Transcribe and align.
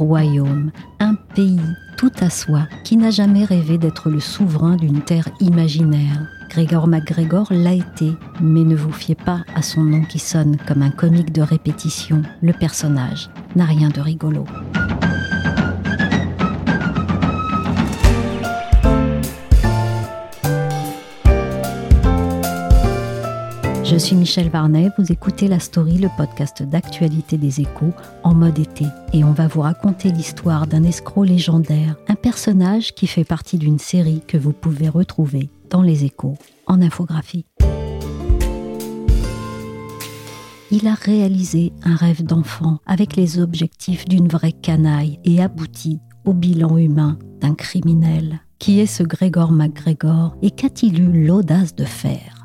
royaume, 0.00 0.70
un 0.98 1.14
pays 1.34 1.60
tout 1.96 2.12
à 2.20 2.30
soi 2.30 2.66
qui 2.84 2.96
n'a 2.96 3.10
jamais 3.10 3.44
rêvé 3.44 3.78
d'être 3.78 4.08
le 4.08 4.20
souverain 4.20 4.76
d'une 4.76 5.02
terre 5.02 5.28
imaginaire. 5.40 6.26
Grégor 6.48 6.88
MacGregor 6.88 7.46
l'a 7.50 7.74
été, 7.74 8.12
mais 8.40 8.64
ne 8.64 8.74
vous 8.74 8.92
fiez 8.92 9.14
pas 9.14 9.44
à 9.54 9.62
son 9.62 9.82
nom 9.82 10.02
qui 10.02 10.18
sonne 10.18 10.56
comme 10.66 10.82
un 10.82 10.90
comique 10.90 11.32
de 11.32 11.42
répétition. 11.42 12.22
Le 12.42 12.52
personnage 12.52 13.30
n'a 13.54 13.64
rien 13.64 13.88
de 13.90 14.00
rigolo. 14.00 14.44
Je 23.90 23.96
suis 23.96 24.14
Michel 24.14 24.50
Varnet, 24.50 24.90
vous 24.98 25.10
écoutez 25.10 25.48
La 25.48 25.58
Story, 25.58 25.98
le 25.98 26.10
podcast 26.16 26.62
d'actualité 26.62 27.36
des 27.36 27.60
échos 27.60 27.92
en 28.22 28.34
mode 28.36 28.60
été. 28.60 28.84
Et 29.12 29.24
on 29.24 29.32
va 29.32 29.48
vous 29.48 29.62
raconter 29.62 30.12
l'histoire 30.12 30.68
d'un 30.68 30.84
escroc 30.84 31.24
légendaire, 31.24 31.96
un 32.06 32.14
personnage 32.14 32.94
qui 32.94 33.08
fait 33.08 33.24
partie 33.24 33.58
d'une 33.58 33.80
série 33.80 34.22
que 34.28 34.38
vous 34.38 34.52
pouvez 34.52 34.88
retrouver 34.88 35.50
dans 35.70 35.82
les 35.82 36.04
échos 36.04 36.36
en 36.68 36.80
infographie. 36.80 37.46
Il 40.70 40.86
a 40.86 40.94
réalisé 40.94 41.72
un 41.82 41.96
rêve 41.96 42.22
d'enfant 42.22 42.78
avec 42.86 43.16
les 43.16 43.40
objectifs 43.40 44.04
d'une 44.04 44.28
vraie 44.28 44.52
canaille 44.52 45.18
et 45.24 45.42
abouti 45.42 45.98
au 46.24 46.32
bilan 46.32 46.78
humain 46.78 47.18
d'un 47.40 47.54
criminel. 47.56 48.38
Qui 48.60 48.78
est 48.78 48.86
ce 48.86 49.02
Grégor 49.02 49.50
MacGregor 49.50 50.36
et 50.42 50.52
qu'a-t-il 50.52 51.00
eu 51.00 51.26
l'audace 51.26 51.74
de 51.74 51.84
faire? 51.84 52.39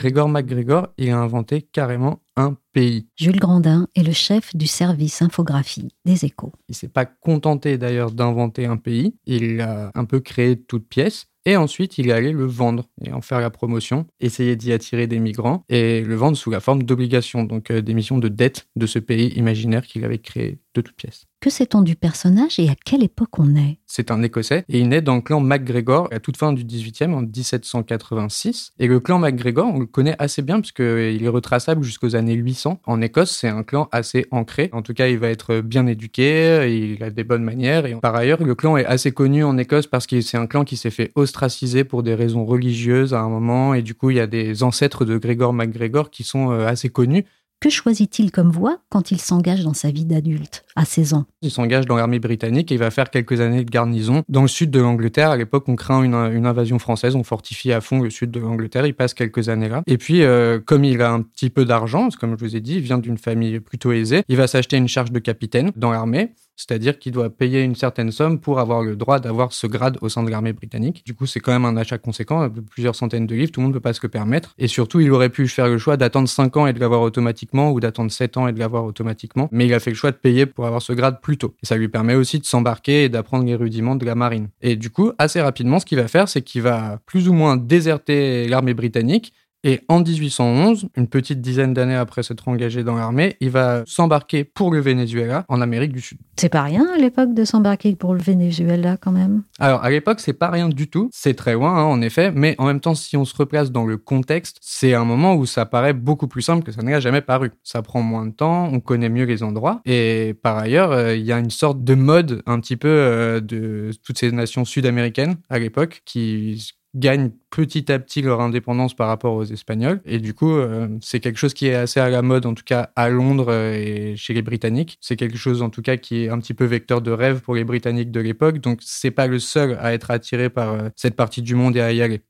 Grégor 0.00 0.30
MacGregor, 0.30 0.88
il 0.96 1.10
a 1.10 1.18
inventé 1.18 1.60
carrément 1.60 2.22
un 2.34 2.56
pays. 2.72 3.06
Jules 3.16 3.38
Grandin 3.38 3.86
est 3.94 4.02
le 4.02 4.12
chef 4.12 4.56
du 4.56 4.66
service 4.66 5.20
infographie 5.20 5.90
des 6.06 6.24
échos. 6.24 6.52
Il 6.70 6.74
s'est 6.74 6.88
pas 6.88 7.04
contenté 7.04 7.76
d'ailleurs 7.76 8.10
d'inventer 8.10 8.64
un 8.64 8.78
pays, 8.78 9.14
il 9.26 9.60
a 9.60 9.90
un 9.94 10.06
peu 10.06 10.20
créé 10.20 10.56
de 10.56 10.62
toutes 10.62 10.88
pièces. 10.88 11.26
Et 11.44 11.56
ensuite, 11.56 11.98
il 11.98 12.08
est 12.08 12.12
allé 12.12 12.32
le 12.32 12.46
vendre 12.46 12.88
et 13.04 13.12
en 13.12 13.20
faire 13.20 13.40
la 13.40 13.50
promotion, 13.50 14.06
essayer 14.20 14.56
d'y 14.56 14.72
attirer 14.72 15.06
des 15.06 15.18
migrants 15.18 15.64
et 15.68 16.02
le 16.02 16.14
vendre 16.14 16.36
sous 16.36 16.50
la 16.50 16.60
forme 16.60 16.82
d'obligations, 16.82 17.44
donc 17.44 17.70
euh, 17.70 17.82
d'émissions 17.82 18.18
de 18.18 18.28
dettes 18.28 18.68
de 18.76 18.86
ce 18.86 18.98
pays 18.98 19.28
imaginaire 19.36 19.86
qu'il 19.86 20.04
avait 20.04 20.18
créé 20.18 20.60
de 20.74 20.80
toutes 20.80 20.96
pièces. 20.96 21.26
Que 21.40 21.48
sait-on 21.48 21.80
du 21.80 21.96
personnage 21.96 22.58
et 22.58 22.68
à 22.68 22.74
quelle 22.84 23.02
époque 23.02 23.38
on 23.38 23.56
est? 23.56 23.78
C'est 23.86 24.10
un 24.10 24.22
Écossais 24.22 24.64
et 24.68 24.78
il 24.78 24.88
naît 24.90 25.00
dans 25.00 25.16
le 25.16 25.22
clan 25.22 25.40
MacGregor 25.40 26.08
à 26.12 26.20
toute 26.20 26.36
fin 26.36 26.52
du 26.52 26.64
18e 26.64 27.14
en 27.14 27.22
1786. 27.22 28.72
Et 28.78 28.86
le 28.86 29.00
clan 29.00 29.18
MacGregor, 29.18 29.66
on 29.74 29.78
le 29.78 29.86
connaît 29.86 30.16
assez 30.18 30.42
bien 30.42 30.60
puisqu'il 30.60 31.24
est 31.24 31.28
retraçable 31.28 31.82
jusqu'aux 31.82 32.14
années 32.14 32.34
800. 32.34 32.82
En 32.84 33.00
Écosse, 33.00 33.34
c'est 33.34 33.48
un 33.48 33.62
clan 33.62 33.88
assez 33.90 34.26
ancré. 34.30 34.68
En 34.72 34.82
tout 34.82 34.92
cas, 34.92 35.08
il 35.08 35.18
va 35.18 35.28
être 35.28 35.60
bien 35.62 35.86
éduqué, 35.86 36.94
il 36.94 37.02
a 37.02 37.08
des 37.08 37.24
bonnes 37.24 37.42
manières. 37.42 37.86
Et 37.86 37.94
par 37.94 38.14
ailleurs, 38.14 38.44
le 38.44 38.54
clan 38.54 38.76
est 38.76 38.84
assez 38.84 39.12
connu 39.12 39.42
en 39.42 39.56
Écosse 39.56 39.86
parce 39.86 40.06
que 40.06 40.20
c'est 40.20 40.36
un 40.36 40.46
clan 40.46 40.64
qui 40.64 40.76
s'est 40.76 40.90
fait 40.90 41.10
ostraciser 41.14 41.84
pour 41.84 42.02
des 42.02 42.14
raisons 42.14 42.44
religieuses 42.44 43.14
à 43.14 43.20
un 43.20 43.30
moment. 43.30 43.72
Et 43.72 43.80
du 43.80 43.94
coup, 43.94 44.10
il 44.10 44.18
y 44.18 44.20
a 44.20 44.26
des 44.26 44.62
ancêtres 44.62 45.06
de 45.06 45.16
Grégor 45.16 45.54
MacGregor 45.54 46.10
qui 46.10 46.22
sont 46.22 46.52
euh, 46.52 46.66
assez 46.66 46.90
connus. 46.90 47.24
Que 47.60 47.68
choisit-il 47.68 48.32
comme 48.32 48.50
voie 48.50 48.78
quand 48.88 49.10
il 49.10 49.20
s'engage 49.20 49.64
dans 49.64 49.74
sa 49.74 49.90
vie 49.90 50.06
d'adulte, 50.06 50.64
à 50.76 50.86
16 50.86 51.12
ans? 51.12 51.26
Il 51.42 51.50
s'engage 51.50 51.84
dans 51.84 51.96
l'armée 51.96 52.18
britannique 52.18 52.72
et 52.72 52.76
il 52.76 52.78
va 52.78 52.90
faire 52.90 53.10
quelques 53.10 53.42
années 53.42 53.62
de 53.64 53.70
garnison 53.70 54.22
dans 54.30 54.40
le 54.40 54.48
sud 54.48 54.70
de 54.70 54.80
l'Angleterre. 54.80 55.28
À 55.28 55.36
l'époque, 55.36 55.68
on 55.68 55.76
craint 55.76 56.02
une, 56.02 56.14
invasion 56.46 56.78
française, 56.78 57.16
on 57.16 57.22
fortifie 57.22 57.70
à 57.70 57.82
fond 57.82 58.00
le 58.00 58.08
sud 58.08 58.30
de 58.30 58.40
l'Angleterre. 58.40 58.86
Il 58.86 58.94
passe 58.94 59.12
quelques 59.12 59.50
années 59.50 59.68
là. 59.68 59.82
Et 59.86 59.98
puis, 59.98 60.22
euh, 60.22 60.58
comme 60.58 60.84
il 60.84 61.02
a 61.02 61.12
un 61.12 61.20
petit 61.20 61.50
peu 61.50 61.66
d'argent, 61.66 62.08
comme 62.18 62.34
je 62.38 62.42
vous 62.42 62.56
ai 62.56 62.60
dit, 62.60 62.76
il 62.76 62.80
vient 62.80 62.96
d'une 62.96 63.18
famille 63.18 63.60
plutôt 63.60 63.92
aisée, 63.92 64.22
il 64.28 64.38
va 64.38 64.46
s'acheter 64.46 64.78
une 64.78 64.88
charge 64.88 65.12
de 65.12 65.18
capitaine 65.18 65.70
dans 65.76 65.90
l'armée. 65.90 66.32
C'est-à-dire 66.60 66.98
qu'il 66.98 67.12
doit 67.12 67.30
payer 67.30 67.62
une 67.62 67.74
certaine 67.74 68.12
somme 68.12 68.38
pour 68.38 68.60
avoir 68.60 68.82
le 68.82 68.94
droit 68.94 69.18
d'avoir 69.18 69.54
ce 69.54 69.66
grade 69.66 69.96
au 70.02 70.10
sein 70.10 70.22
de 70.22 70.30
l'armée 70.30 70.52
britannique. 70.52 71.02
Du 71.06 71.14
coup, 71.14 71.24
c'est 71.24 71.40
quand 71.40 71.52
même 71.52 71.64
un 71.64 71.76
achat 71.78 71.96
conséquent, 71.96 72.48
de 72.48 72.60
plusieurs 72.60 72.94
centaines 72.94 73.26
de 73.26 73.34
livres, 73.34 73.50
tout 73.50 73.60
le 73.60 73.64
monde 73.64 73.72
ne 73.72 73.78
peut 73.78 73.82
pas 73.82 73.94
se 73.94 74.00
le 74.02 74.10
permettre. 74.10 74.54
Et 74.58 74.68
surtout, 74.68 75.00
il 75.00 75.10
aurait 75.10 75.30
pu 75.30 75.48
faire 75.48 75.68
le 75.68 75.78
choix 75.78 75.96
d'attendre 75.96 76.28
5 76.28 76.56
ans 76.58 76.66
et 76.66 76.74
de 76.74 76.78
l'avoir 76.78 77.00
automatiquement, 77.00 77.72
ou 77.72 77.80
d'attendre 77.80 78.10
7 78.10 78.36
ans 78.36 78.46
et 78.46 78.52
de 78.52 78.58
l'avoir 78.58 78.84
automatiquement, 78.84 79.48
mais 79.52 79.66
il 79.66 79.72
a 79.72 79.80
fait 79.80 79.90
le 79.90 79.96
choix 79.96 80.10
de 80.10 80.16
payer 80.16 80.44
pour 80.44 80.66
avoir 80.66 80.82
ce 80.82 80.92
grade 80.92 81.22
plus 81.22 81.38
tôt. 81.38 81.54
Et 81.62 81.66
ça 81.66 81.76
lui 81.76 81.88
permet 81.88 82.14
aussi 82.14 82.38
de 82.38 82.44
s'embarquer 82.44 83.04
et 83.04 83.08
d'apprendre 83.08 83.46
les 83.46 83.54
rudiments 83.54 83.96
de 83.96 84.04
la 84.04 84.14
marine. 84.14 84.48
Et 84.60 84.76
du 84.76 84.90
coup, 84.90 85.12
assez 85.18 85.40
rapidement, 85.40 85.78
ce 85.78 85.86
qu'il 85.86 85.98
va 85.98 86.08
faire, 86.08 86.28
c'est 86.28 86.42
qu'il 86.42 86.60
va 86.60 87.00
plus 87.06 87.26
ou 87.28 87.32
moins 87.32 87.56
déserter 87.56 88.48
l'armée 88.48 88.74
britannique 88.74 89.32
et 89.62 89.80
en 89.88 90.00
1811, 90.00 90.88
une 90.96 91.06
petite 91.06 91.40
dizaine 91.40 91.74
d'années 91.74 91.96
après 91.96 92.22
s'être 92.22 92.48
engagé 92.48 92.82
dans 92.82 92.96
l'armée, 92.96 93.36
il 93.40 93.50
va 93.50 93.82
s'embarquer 93.86 94.44
pour 94.44 94.72
le 94.72 94.80
Venezuela 94.80 95.44
en 95.48 95.60
Amérique 95.60 95.92
du 95.92 96.00
Sud. 96.00 96.18
C'est 96.36 96.48
pas 96.48 96.62
rien 96.62 96.86
à 96.94 96.96
l'époque 96.96 97.34
de 97.34 97.44
s'embarquer 97.44 97.94
pour 97.96 98.14
le 98.14 98.20
Venezuela 98.20 98.96
quand 98.96 99.12
même? 99.12 99.42
Alors 99.58 99.84
à 99.84 99.90
l'époque, 99.90 100.20
c'est 100.20 100.32
pas 100.32 100.48
rien 100.48 100.68
du 100.68 100.88
tout. 100.88 101.10
C'est 101.12 101.34
très 101.34 101.54
loin 101.54 101.76
hein, 101.76 101.84
en 101.84 102.00
effet, 102.00 102.32
mais 102.34 102.54
en 102.58 102.66
même 102.66 102.80
temps, 102.80 102.94
si 102.94 103.16
on 103.16 103.24
se 103.24 103.36
replace 103.36 103.70
dans 103.70 103.84
le 103.84 103.98
contexte, 103.98 104.56
c'est 104.62 104.94
un 104.94 105.04
moment 105.04 105.34
où 105.34 105.44
ça 105.44 105.66
paraît 105.66 105.92
beaucoup 105.92 106.28
plus 106.28 106.42
simple 106.42 106.64
que 106.64 106.72
ça 106.72 106.82
n'a 106.82 107.00
jamais 107.00 107.20
paru. 107.20 107.50
Ça 107.62 107.82
prend 107.82 108.00
moins 108.00 108.26
de 108.26 108.32
temps, 108.32 108.70
on 108.72 108.80
connaît 108.80 109.10
mieux 109.10 109.24
les 109.24 109.42
endroits, 109.42 109.82
et 109.84 110.34
par 110.42 110.56
ailleurs, 110.56 110.92
euh, 110.92 111.14
il 111.14 111.24
y 111.24 111.32
a 111.32 111.38
une 111.38 111.50
sorte 111.50 111.84
de 111.84 111.94
mode 111.94 112.42
un 112.46 112.60
petit 112.60 112.76
peu 112.76 112.88
euh, 112.88 113.40
de 113.40 113.90
toutes 114.02 114.18
ces 114.18 114.32
nations 114.32 114.64
sud-américaines 114.64 115.36
à 115.50 115.58
l'époque 115.58 116.02
qui 116.04 116.72
gagnent 116.94 117.30
petit 117.50 117.90
à 117.92 117.98
petit 117.98 118.22
leur 118.22 118.40
indépendance 118.40 118.94
par 118.94 119.08
rapport 119.08 119.34
aux 119.34 119.44
Espagnols. 119.44 120.00
Et 120.04 120.18
du 120.18 120.34
coup, 120.34 120.52
euh, 120.52 120.88
c'est 121.00 121.20
quelque 121.20 121.38
chose 121.38 121.54
qui 121.54 121.66
est 121.66 121.74
assez 121.74 122.00
à 122.00 122.08
la 122.08 122.22
mode, 122.22 122.46
en 122.46 122.54
tout 122.54 122.64
cas 122.64 122.90
à 122.96 123.08
Londres 123.08 123.50
euh, 123.50 123.74
et 123.74 124.16
chez 124.16 124.34
les 124.34 124.42
Britanniques. 124.42 124.98
C'est 125.00 125.16
quelque 125.16 125.38
chose, 125.38 125.62
en 125.62 125.70
tout 125.70 125.82
cas, 125.82 125.96
qui 125.96 126.24
est 126.24 126.28
un 126.28 126.38
petit 126.38 126.54
peu 126.54 126.64
vecteur 126.64 127.00
de 127.00 127.10
rêve 127.10 127.40
pour 127.40 127.54
les 127.54 127.64
Britanniques 127.64 128.10
de 128.10 128.20
l'époque. 128.20 128.58
Donc, 128.58 128.80
c'est 128.82 129.10
pas 129.10 129.26
le 129.26 129.38
seul 129.38 129.78
à 129.80 129.92
être 129.92 130.10
attiré 130.10 130.50
par 130.50 130.72
euh, 130.72 130.88
cette 130.96 131.16
partie 131.16 131.42
du 131.42 131.54
monde 131.54 131.76
et 131.76 131.80
à 131.80 131.92
y 131.92 132.02
aller. 132.02 132.22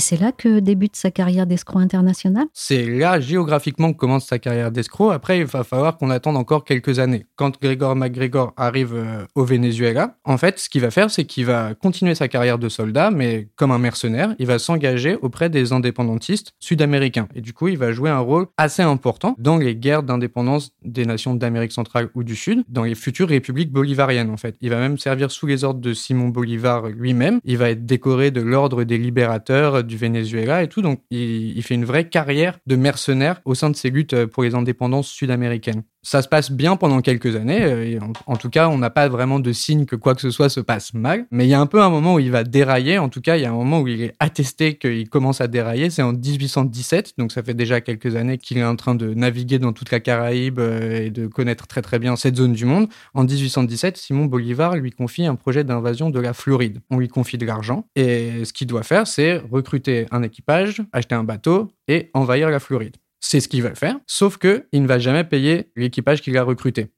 Et 0.00 0.02
c'est 0.02 0.16
là 0.16 0.32
que 0.32 0.60
débute 0.60 0.96
sa 0.96 1.10
carrière 1.10 1.46
d'escroc 1.46 1.82
international? 1.82 2.46
C'est 2.54 2.86
là, 2.86 3.20
géographiquement, 3.20 3.92
que 3.92 3.98
commence 3.98 4.24
sa 4.24 4.38
carrière 4.38 4.72
d'escroc. 4.72 5.12
Après, 5.12 5.40
il 5.40 5.44
va 5.44 5.62
falloir 5.62 5.98
qu'on 5.98 6.08
attende 6.08 6.38
encore 6.38 6.64
quelques 6.64 6.98
années. 6.98 7.26
Quand 7.36 7.60
Grégor 7.60 7.94
MacGregor 7.96 8.54
arrive 8.56 8.94
euh, 8.94 9.26
au 9.34 9.44
Venezuela, 9.44 10.16
en 10.24 10.38
fait, 10.38 10.58
ce 10.58 10.70
qu'il 10.70 10.80
va 10.80 10.90
faire, 10.90 11.10
c'est 11.10 11.26
qu'il 11.26 11.44
va 11.44 11.74
continuer 11.74 12.14
sa 12.14 12.28
carrière 12.28 12.58
de 12.58 12.70
soldat, 12.70 13.10
mais 13.10 13.50
comme 13.56 13.72
un 13.72 13.78
mercenaire, 13.78 14.34
il 14.38 14.46
va 14.46 14.58
s'engager 14.58 15.16
auprès 15.16 15.50
des 15.50 15.74
indépendantistes 15.74 16.52
sud-américains. 16.60 17.28
Et 17.34 17.42
du 17.42 17.52
coup, 17.52 17.68
il 17.68 17.76
va 17.76 17.92
jouer 17.92 18.08
un 18.08 18.20
rôle 18.20 18.46
assez 18.56 18.80
important 18.80 19.34
dans 19.36 19.58
les 19.58 19.76
guerres 19.76 20.02
d'indépendance 20.02 20.70
des 20.82 21.04
nations 21.04 21.34
d'Amérique 21.34 21.72
centrale 21.72 22.08
ou 22.14 22.24
du 22.24 22.36
Sud, 22.36 22.64
dans 22.70 22.84
les 22.84 22.94
futures 22.94 23.28
républiques 23.28 23.70
bolivariennes, 23.70 24.30
en 24.30 24.38
fait. 24.38 24.56
Il 24.62 24.70
va 24.70 24.78
même 24.78 24.96
servir 24.96 25.30
sous 25.30 25.46
les 25.46 25.62
ordres 25.62 25.80
de 25.80 25.92
Simon 25.92 26.28
Bolivar 26.28 26.88
lui-même. 26.88 27.38
Il 27.44 27.58
va 27.58 27.68
être 27.68 27.84
décoré 27.84 28.30
de 28.30 28.40
l'ordre 28.40 28.84
des 28.84 28.96
libérateurs 28.96 29.84
du 29.90 29.98
Venezuela 29.98 30.62
et 30.62 30.68
tout. 30.68 30.80
Donc, 30.80 31.02
il, 31.10 31.62
fait 31.62 31.74
une 31.74 31.84
vraie 31.84 32.08
carrière 32.08 32.58
de 32.66 32.76
mercenaire 32.76 33.40
au 33.44 33.54
sein 33.54 33.68
de 33.68 33.76
ses 33.76 33.90
luttes 33.90 34.24
pour 34.26 34.42
les 34.42 34.54
indépendances 34.54 35.08
sud-américaines. 35.08 35.82
Ça 36.02 36.22
se 36.22 36.28
passe 36.28 36.50
bien 36.50 36.76
pendant 36.76 37.00
quelques 37.02 37.36
années. 37.36 37.62
euh, 37.62 37.84
et 37.84 37.98
en, 38.00 38.12
en 38.26 38.36
tout 38.36 38.48
cas, 38.48 38.68
on 38.68 38.78
n'a 38.78 38.88
pas 38.90 39.08
vraiment 39.08 39.38
de 39.38 39.52
signe 39.52 39.84
que 39.84 39.96
quoi 39.96 40.14
que 40.14 40.20
ce 40.22 40.30
soit 40.30 40.48
se 40.48 40.60
passe 40.60 40.94
mal. 40.94 41.26
Mais 41.30 41.46
il 41.46 41.50
y 41.50 41.54
a 41.54 41.60
un 41.60 41.66
peu 41.66 41.82
un 41.82 41.90
moment 41.90 42.14
où 42.14 42.18
il 42.18 42.30
va 42.30 42.42
dérailler. 42.42 42.98
En 42.98 43.08
tout 43.10 43.20
cas, 43.20 43.36
il 43.36 43.42
y 43.42 43.44
a 43.44 43.50
un 43.50 43.54
moment 43.54 43.80
où 43.80 43.88
il 43.88 44.00
est 44.02 44.14
attesté 44.18 44.76
qu'il 44.76 45.08
commence 45.10 45.40
à 45.40 45.46
dérailler. 45.46 45.90
C'est 45.90 46.02
en 46.02 46.12
1817. 46.12 47.14
Donc 47.18 47.32
ça 47.32 47.42
fait 47.42 47.54
déjà 47.54 47.80
quelques 47.80 48.16
années 48.16 48.38
qu'il 48.38 48.56
est 48.58 48.64
en 48.64 48.76
train 48.76 48.94
de 48.94 49.12
naviguer 49.12 49.58
dans 49.58 49.72
toute 49.72 49.90
la 49.90 50.00
Caraïbe 50.00 50.58
euh, 50.58 51.04
et 51.04 51.10
de 51.10 51.26
connaître 51.26 51.66
très 51.66 51.82
très 51.82 51.98
bien 51.98 52.16
cette 52.16 52.36
zone 52.36 52.54
du 52.54 52.64
monde. 52.64 52.88
En 53.14 53.24
1817, 53.24 53.96
Simon 53.96 54.24
Bolivar 54.24 54.76
lui 54.76 54.92
confie 54.92 55.26
un 55.26 55.34
projet 55.34 55.64
d'invasion 55.64 56.10
de 56.10 56.20
la 56.20 56.32
Floride. 56.32 56.80
On 56.90 56.98
lui 56.98 57.08
confie 57.08 57.36
de 57.38 57.44
l'argent. 57.44 57.84
Et 57.94 58.44
ce 58.44 58.52
qu'il 58.52 58.66
doit 58.66 58.82
faire, 58.82 59.06
c'est 59.06 59.36
recruter 59.50 60.06
un 60.10 60.22
équipage, 60.22 60.82
acheter 60.92 61.14
un 61.14 61.24
bateau 61.24 61.70
et 61.88 62.10
envahir 62.14 62.48
la 62.48 62.58
Floride. 62.60 62.96
C'est 63.22 63.40
ce 63.40 63.48
qu'il 63.48 63.62
va 63.62 63.74
faire, 63.74 63.96
sauf 64.06 64.38
que 64.38 64.64
il 64.72 64.82
ne 64.82 64.88
va 64.88 64.98
jamais 64.98 65.24
payer 65.24 65.68
l'équipage 65.76 66.22
qu'il 66.22 66.36
a 66.38 66.42
recruté. 66.42 66.88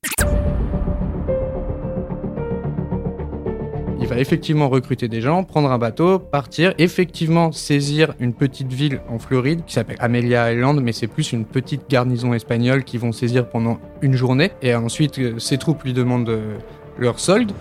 Il 4.01 4.07
va 4.07 4.19
effectivement 4.19 4.69
recruter 4.69 5.09
des 5.09 5.21
gens, 5.21 5.43
prendre 5.43 5.71
un 5.73 5.79
bateau, 5.79 6.21
partir, 6.21 6.75
effectivement 6.79 7.51
saisir 7.51 8.15
une 8.21 8.35
petite 8.35 8.73
ville 8.73 9.01
en 9.09 9.19
Floride 9.19 9.65
qui 9.65 9.75
s'appelle 9.75 9.97
Amelia 9.99 10.53
Island, 10.53 10.81
mais 10.81 10.93
c'est 10.93 11.09
plus 11.09 11.33
une 11.33 11.45
petite 11.45 11.91
garnison 11.91 12.33
espagnole 12.35 12.85
qu'ils 12.85 13.01
vont 13.01 13.13
saisir 13.13 13.49
pendant 13.49 13.81
une 14.01 14.15
journée. 14.15 14.53
Et 14.63 14.75
ensuite, 14.75 15.19
euh, 15.19 15.39
ses 15.41 15.59
troupes 15.59 15.83
lui 15.83 15.93
demandent 15.93 16.29
euh, 16.29 16.57
leur 16.99 17.19
solde. 17.19 17.53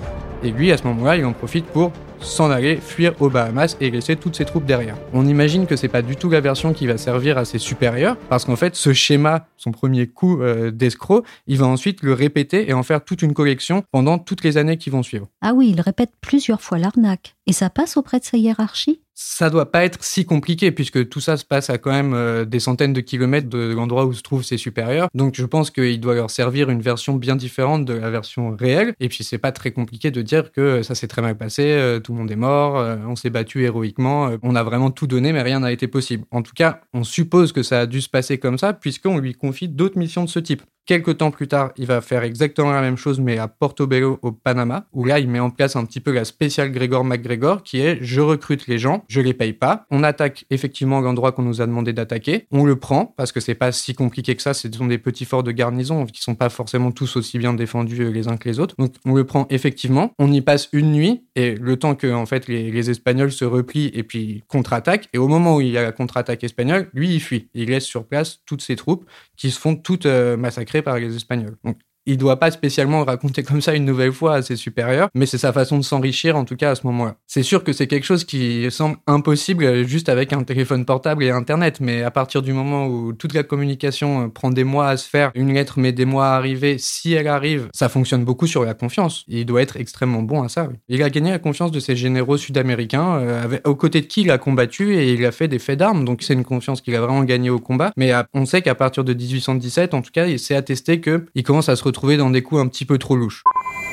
Et 0.44 0.52
lui, 0.52 0.72
à 0.72 0.78
ce 0.78 0.84
moment-là, 0.84 1.18
il 1.18 1.25
en 1.25 1.34
profite 1.34 1.66
pour 1.66 1.92
s'en 2.24 2.52
aller, 2.52 2.78
fuir 2.78 3.14
aux 3.22 3.30
Bahamas 3.30 3.78
et 3.80 3.90
laisser 3.90 4.16
toutes 4.16 4.36
ses 4.36 4.46
troupes 4.46 4.66
derrière. 4.66 4.98
On 5.14 5.26
imagine 5.26 5.68
que 5.68 5.76
c'est 5.76 5.88
pas 5.88 6.02
du 6.02 6.16
tout 6.16 6.30
la 6.30 6.42
version 6.42 6.74
qui 6.74 6.88
va 6.88 6.98
servir 6.98 7.38
à 7.38 7.46
ses 7.46 7.58
supérieurs, 7.58 8.18
parce 8.30 8.46
qu'en 8.46 8.56
fait, 8.56 8.76
ce 8.76 8.94
schéma, 8.94 9.48
son 9.58 9.72
premier 9.72 10.08
coup 10.08 10.42
euh, 10.42 10.72
d'escroc, 10.72 11.26
il 11.48 11.58
va 11.58 11.68
ensuite 11.68 12.02
le 12.04 12.14
répéter 12.14 12.70
et 12.70 12.74
en 12.74 12.84
faire 12.84 13.04
toute 13.04 13.22
une 13.22 13.34
collection 13.34 13.84
pendant 13.92 14.18
toutes 14.18 14.44
les 14.44 14.58
années 14.58 14.78
qui 14.78 14.90
vont 14.90 15.04
suivre. 15.04 15.28
Ah 15.42 15.54
oui, 15.54 15.70
il 15.70 15.82
répète 15.82 16.12
plusieurs 16.22 16.62
fois 16.62 16.78
l'arnaque. 16.78 17.36
Et 17.48 17.54
ça 17.54 17.70
passe 17.70 17.98
auprès 17.98 18.20
de 18.20 18.26
sa 18.26 18.38
hiérarchie? 18.38 19.02
Ça 19.24 19.52
doit 19.52 19.72
pas 19.72 19.86
être 19.86 20.04
si 20.04 20.26
compliqué 20.26 20.72
puisque 20.72 21.08
tout 21.08 21.20
ça 21.20 21.38
se 21.38 21.46
passe 21.46 21.70
à 21.70 21.78
quand 21.78 21.92
même 21.92 22.16
euh, 22.16 22.44
des 22.44 22.60
centaines 22.60 22.92
de 22.92 23.02
kilomètres 23.02 23.50
de 23.50 23.72
l'endroit 23.72 24.06
où 24.06 24.14
se 24.14 24.24
trouvent 24.24 24.44
ses 24.44 24.58
supérieurs. 24.58 25.10
Donc 25.14 25.36
je 25.36 25.46
pense 25.46 25.70
qu'il 25.70 26.00
doit 26.00 26.16
leur 26.16 26.32
servir 26.32 26.72
une 26.72 26.82
version 26.82 27.14
bien 27.14 27.36
différente 27.36 27.86
de 27.86 27.94
la 27.94 28.10
version 28.10 28.56
réelle. 28.56 28.96
Et 29.00 29.10
puis 29.10 29.24
c'est 29.24 29.38
pas 29.38 29.52
très 29.52 29.72
compliqué 29.72 30.10
de 30.10 30.24
dire 30.24 30.52
que 30.52 30.82
ça 30.82 30.96
s'est 30.96 31.08
très 31.08 31.22
mal 31.22 31.38
passé, 31.38 31.62
euh, 31.66 32.00
tout 32.00 32.14
le 32.14 32.18
monde 32.18 32.32
est 32.32 32.36
mort, 32.36 32.80
euh, 32.80 32.98
on 33.08 33.16
s'est 33.16 33.30
battu 33.30 33.64
héroïquement, 33.64 34.30
euh, 34.30 34.38
on 34.42 34.56
a 34.56 34.64
vraiment 34.64 34.90
tout 34.90 35.06
donné 35.06 35.34
mais 35.34 35.44
rien 35.44 35.60
n'a 35.60 35.72
été 35.72 35.88
possible. 35.88 36.26
En 36.32 36.42
tout 36.42 36.54
cas, 36.56 36.82
on 36.96 37.04
suppose 37.04 37.52
que 37.52 37.62
ça 37.62 37.82
a 37.82 37.86
dû 37.86 38.02
se 38.02 38.10
passer 38.10 38.40
comme 38.40 38.58
ça 38.58 38.74
puisqu'on 38.74 39.20
lui 39.20 39.36
confie 39.36 39.70
d'autres 39.70 40.00
missions 40.00 40.24
de 40.24 40.30
ce 40.30 40.40
type. 40.40 40.64
Quelques 40.86 41.18
temps 41.18 41.31
plus 41.31 41.48
tard, 41.48 41.72
il 41.78 41.86
va 41.86 42.01
faire 42.01 42.24
exactement 42.24 42.72
la 42.72 42.81
même 42.81 42.98
chose, 42.98 43.19
mais 43.19 43.38
à 43.38 43.48
Portobello, 43.48 44.19
au 44.24 44.31
Panama, 44.31 44.88
où 44.94 45.06
là, 45.06 45.19
il 45.19 45.30
met 45.30 45.39
en 45.39 45.51
place 45.51 45.75
un 45.75 45.86
petit 45.86 46.00
peu 46.00 46.12
la 46.12 46.25
spéciale 46.25 46.72
Grégor 46.72 47.06
McGregor, 47.06 47.62
qui 47.62 47.80
est 47.80 48.00
je 48.01 48.19
recrute 48.19 48.68
les 48.68 48.80
gens, 48.80 49.06
je 49.07 49.22
les 49.22 49.33
paye 49.33 49.54
pas, 49.54 49.86
on 49.92 50.04
attaque 50.04 50.45
effectivement 50.50 51.00
l'endroit 51.00 51.33
qu'on 51.33 51.44
nous 51.44 51.62
a 51.62 51.68
demandé 51.68 51.94
d'attaquer, 51.94 52.48
on 52.51 52.66
le 52.66 52.75
prend, 52.75 53.13
parce 53.16 53.31
que 53.31 53.39
c'est 53.39 53.56
pas 53.56 53.72
si 53.72 53.94
compliqué 53.94 54.36
que 54.36 54.42
ça, 54.42 54.54
ce 54.54 54.72
sont 54.72 54.88
des 54.88 54.98
petits 54.98 55.25
forts 55.25 55.44
de 55.44 55.51
garnison 55.51 56.06
qui 56.06 56.22
sont 56.22 56.36
pas 56.36 56.50
forcément 56.50 56.92
tous 56.92 57.16
aussi 57.16 57.38
bien 57.38 57.54
défendus 57.54 58.12
les 58.12 58.27
uns 58.27 58.38
que 58.38 58.50
les 58.50 58.60
autres. 58.60 58.75
Donc 58.80 58.95
on 59.06 59.13
le 59.13 59.24
prend 59.24 59.45
effectivement, 59.51 60.13
on 60.18 60.31
y 60.31 60.42
passe 60.42 60.68
une 60.74 60.92
nuit, 60.92 61.24
et 61.36 61.56
le 61.56 61.77
temps 61.77 61.95
que 61.95 62.12
en 62.12 62.25
fait 62.25 62.48
les, 62.48 62.81
Espagnols 62.81 63.31
se 63.31 63.45
replient 63.45 63.92
et 63.94 64.01
puis 64.01 64.44
contre-attaquent, 64.48 65.07
et 65.13 65.19
au 65.19 65.27
moment 65.27 65.57
où 65.57 65.62
il 65.62 65.69
y 65.69 65.77
a 65.77 65.84
la 65.84 65.92
contre-attaque 65.92 66.44
espagnole, 66.44 66.89
lui 66.94 67.13
il 67.13 67.22
fuit, 67.22 67.50
il 67.54 67.69
laisse 67.69 67.86
sur 67.86 68.06
place 68.06 68.39
toutes 68.48 68.62
ses 68.62 68.75
troupes 68.75 69.06
qui 69.38 69.51
se 69.51 69.60
font 69.60 69.75
toutes 69.75 70.07
euh, 70.07 70.36
par 70.80 70.98
les 70.98 71.16
Espagnols. 71.16 71.58
Il 72.06 72.18
doit 72.18 72.39
pas 72.39 72.51
spécialement 72.51 73.03
raconter 73.03 73.44
comme 73.44 73.62
ça 73.62 73.74
une 73.75 73.86
nouvelle 73.86 74.12
fois 74.13 74.36
à 74.36 74.42
ses 74.42 74.56
supérieurs, 74.56 75.09
mais 75.13 75.25
c'est 75.25 75.38
sa 75.38 75.53
façon 75.53 75.77
de 75.77 75.83
s'enrichir 75.83 76.36
en 76.36 76.45
tout 76.45 76.56
cas 76.56 76.71
à 76.71 76.75
ce 76.75 76.86
moment-là. 76.88 77.15
C'est 77.27 77.44
sûr 77.44 77.63
que 77.63 77.74
c'est 77.74 77.88
quelque 77.88 78.06
chose 78.06 78.24
qui 78.25 78.69
semble 78.71 78.98
impossible 79.07 79.63
euh, 79.63 79.83
juste 79.83 80.09
avec 80.09 80.33
un 80.33 80.44
téléphone 80.44 80.86
portable 80.86 81.24
et 81.24 81.30
Internet, 81.31 81.80
mais 81.80 82.03
à 82.03 82.12
partir 82.12 82.42
du 82.42 82.53
moment 82.53 82.88
où 82.88 83.13
toute 83.13 83.33
la 83.33 83.44
communication 83.44 84.25
euh, 84.25 84.27
prend 84.27 84.50
des 84.50 84.63
mois 84.63 84.88
à 84.89 84.98
se 84.98 85.07
faire, 85.07 85.31
une 85.36 85.53
lettre 85.53 85.80
met 85.80 85.92
des 85.92 86.06
mois 86.06 86.27
à 86.27 86.36
arriver, 86.36 86.77
si 86.77 87.13
elle 87.13 87.27
arrive, 87.27 87.68
ça 87.74 87.89
fonctionne 87.89 88.24
beaucoup 88.24 88.48
sur 88.48 88.63
la 88.63 88.74
confiance. 88.74 89.24
Il 89.27 89.45
doit 89.45 89.62
être 89.62 89.77
extrêmement 89.77 90.21
bon 90.24 90.42
à 90.44 90.50
ça. 90.50 90.69
Il 90.89 91.01
a 91.03 91.09
gagné 91.09 91.31
la 91.31 91.39
confiance 91.39 91.71
de 91.71 91.80
ses 91.80 91.95
généraux 91.95 92.38
sud-américains, 92.38 93.18
euh, 93.19 93.57
aux 93.65 93.75
côtés 93.75 94.01
de 94.01 94.06
qui 94.07 94.21
il 94.21 94.31
a 94.31 94.38
combattu 94.38 94.95
et 94.95 95.13
il 95.13 95.25
a 95.25 95.31
fait 95.31 95.48
des 95.48 95.59
faits 95.59 95.80
d'armes, 95.80 96.06
donc 96.06 96.24
c'est 96.24 96.33
une 96.33 96.44
confiance 96.44 96.81
qu'il 96.81 96.95
a 96.95 97.01
vraiment 97.01 97.24
gagnée 97.24 97.50
au 97.50 97.59
combat. 97.59 97.92
Mais 97.98 98.12
à- 98.12 98.27
on 98.33 98.45
sait 98.45 98.62
qu'à 98.62 98.75
partir 98.75 99.03
de 99.03 99.13
1817, 99.13 99.94
en 99.94 100.01
tout 100.01 100.12
cas, 100.12 100.25
il 100.27 100.39
s'est 100.39 100.56
attesté 100.56 101.00
qu'il 101.01 101.44
commence 101.44 101.69
à 101.69 101.75
se 101.75 101.83
retrouver 101.92 102.18
dans 102.18 102.30
des 102.30 102.42
coups 102.42 102.62
un 102.62 102.68
petit 102.68 102.86
peu 102.86 102.98
trop 102.98 103.16
louches. 103.16 103.44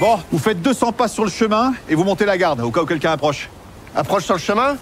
Bon, 0.01 0.17
vous 0.31 0.39
faites 0.39 0.63
200 0.63 0.93
pas 0.93 1.09
sur 1.09 1.25
le 1.25 1.31
chemin 1.31 1.75
et 1.89 1.97
vous 1.97 2.05
montez 2.05 2.25
la 2.25 2.39
garde 2.39 2.61
au 2.61 2.71
cas 2.71 2.83
où 2.83 2.87
quelqu'un 2.87 3.11
approche. 3.11 3.51
Approche 3.97 4.25
sur 4.25 4.35
le 4.35 4.41
chemin 4.41 4.77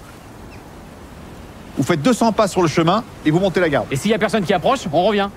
Vous 1.79 1.83
faites 1.83 2.03
200 2.03 2.33
pas 2.33 2.49
sur 2.49 2.61
le 2.61 2.69
chemin 2.69 3.03
et 3.25 3.31
vous 3.31 3.41
montez 3.41 3.61
la 3.61 3.71
garde. 3.71 3.87
Et 3.91 3.97
s'il 3.97 4.11
y 4.11 4.15
a 4.15 4.19
personne 4.19 4.45
qui 4.45 4.53
approche, 4.53 4.81
on 4.93 5.05
revient. 5.05 5.31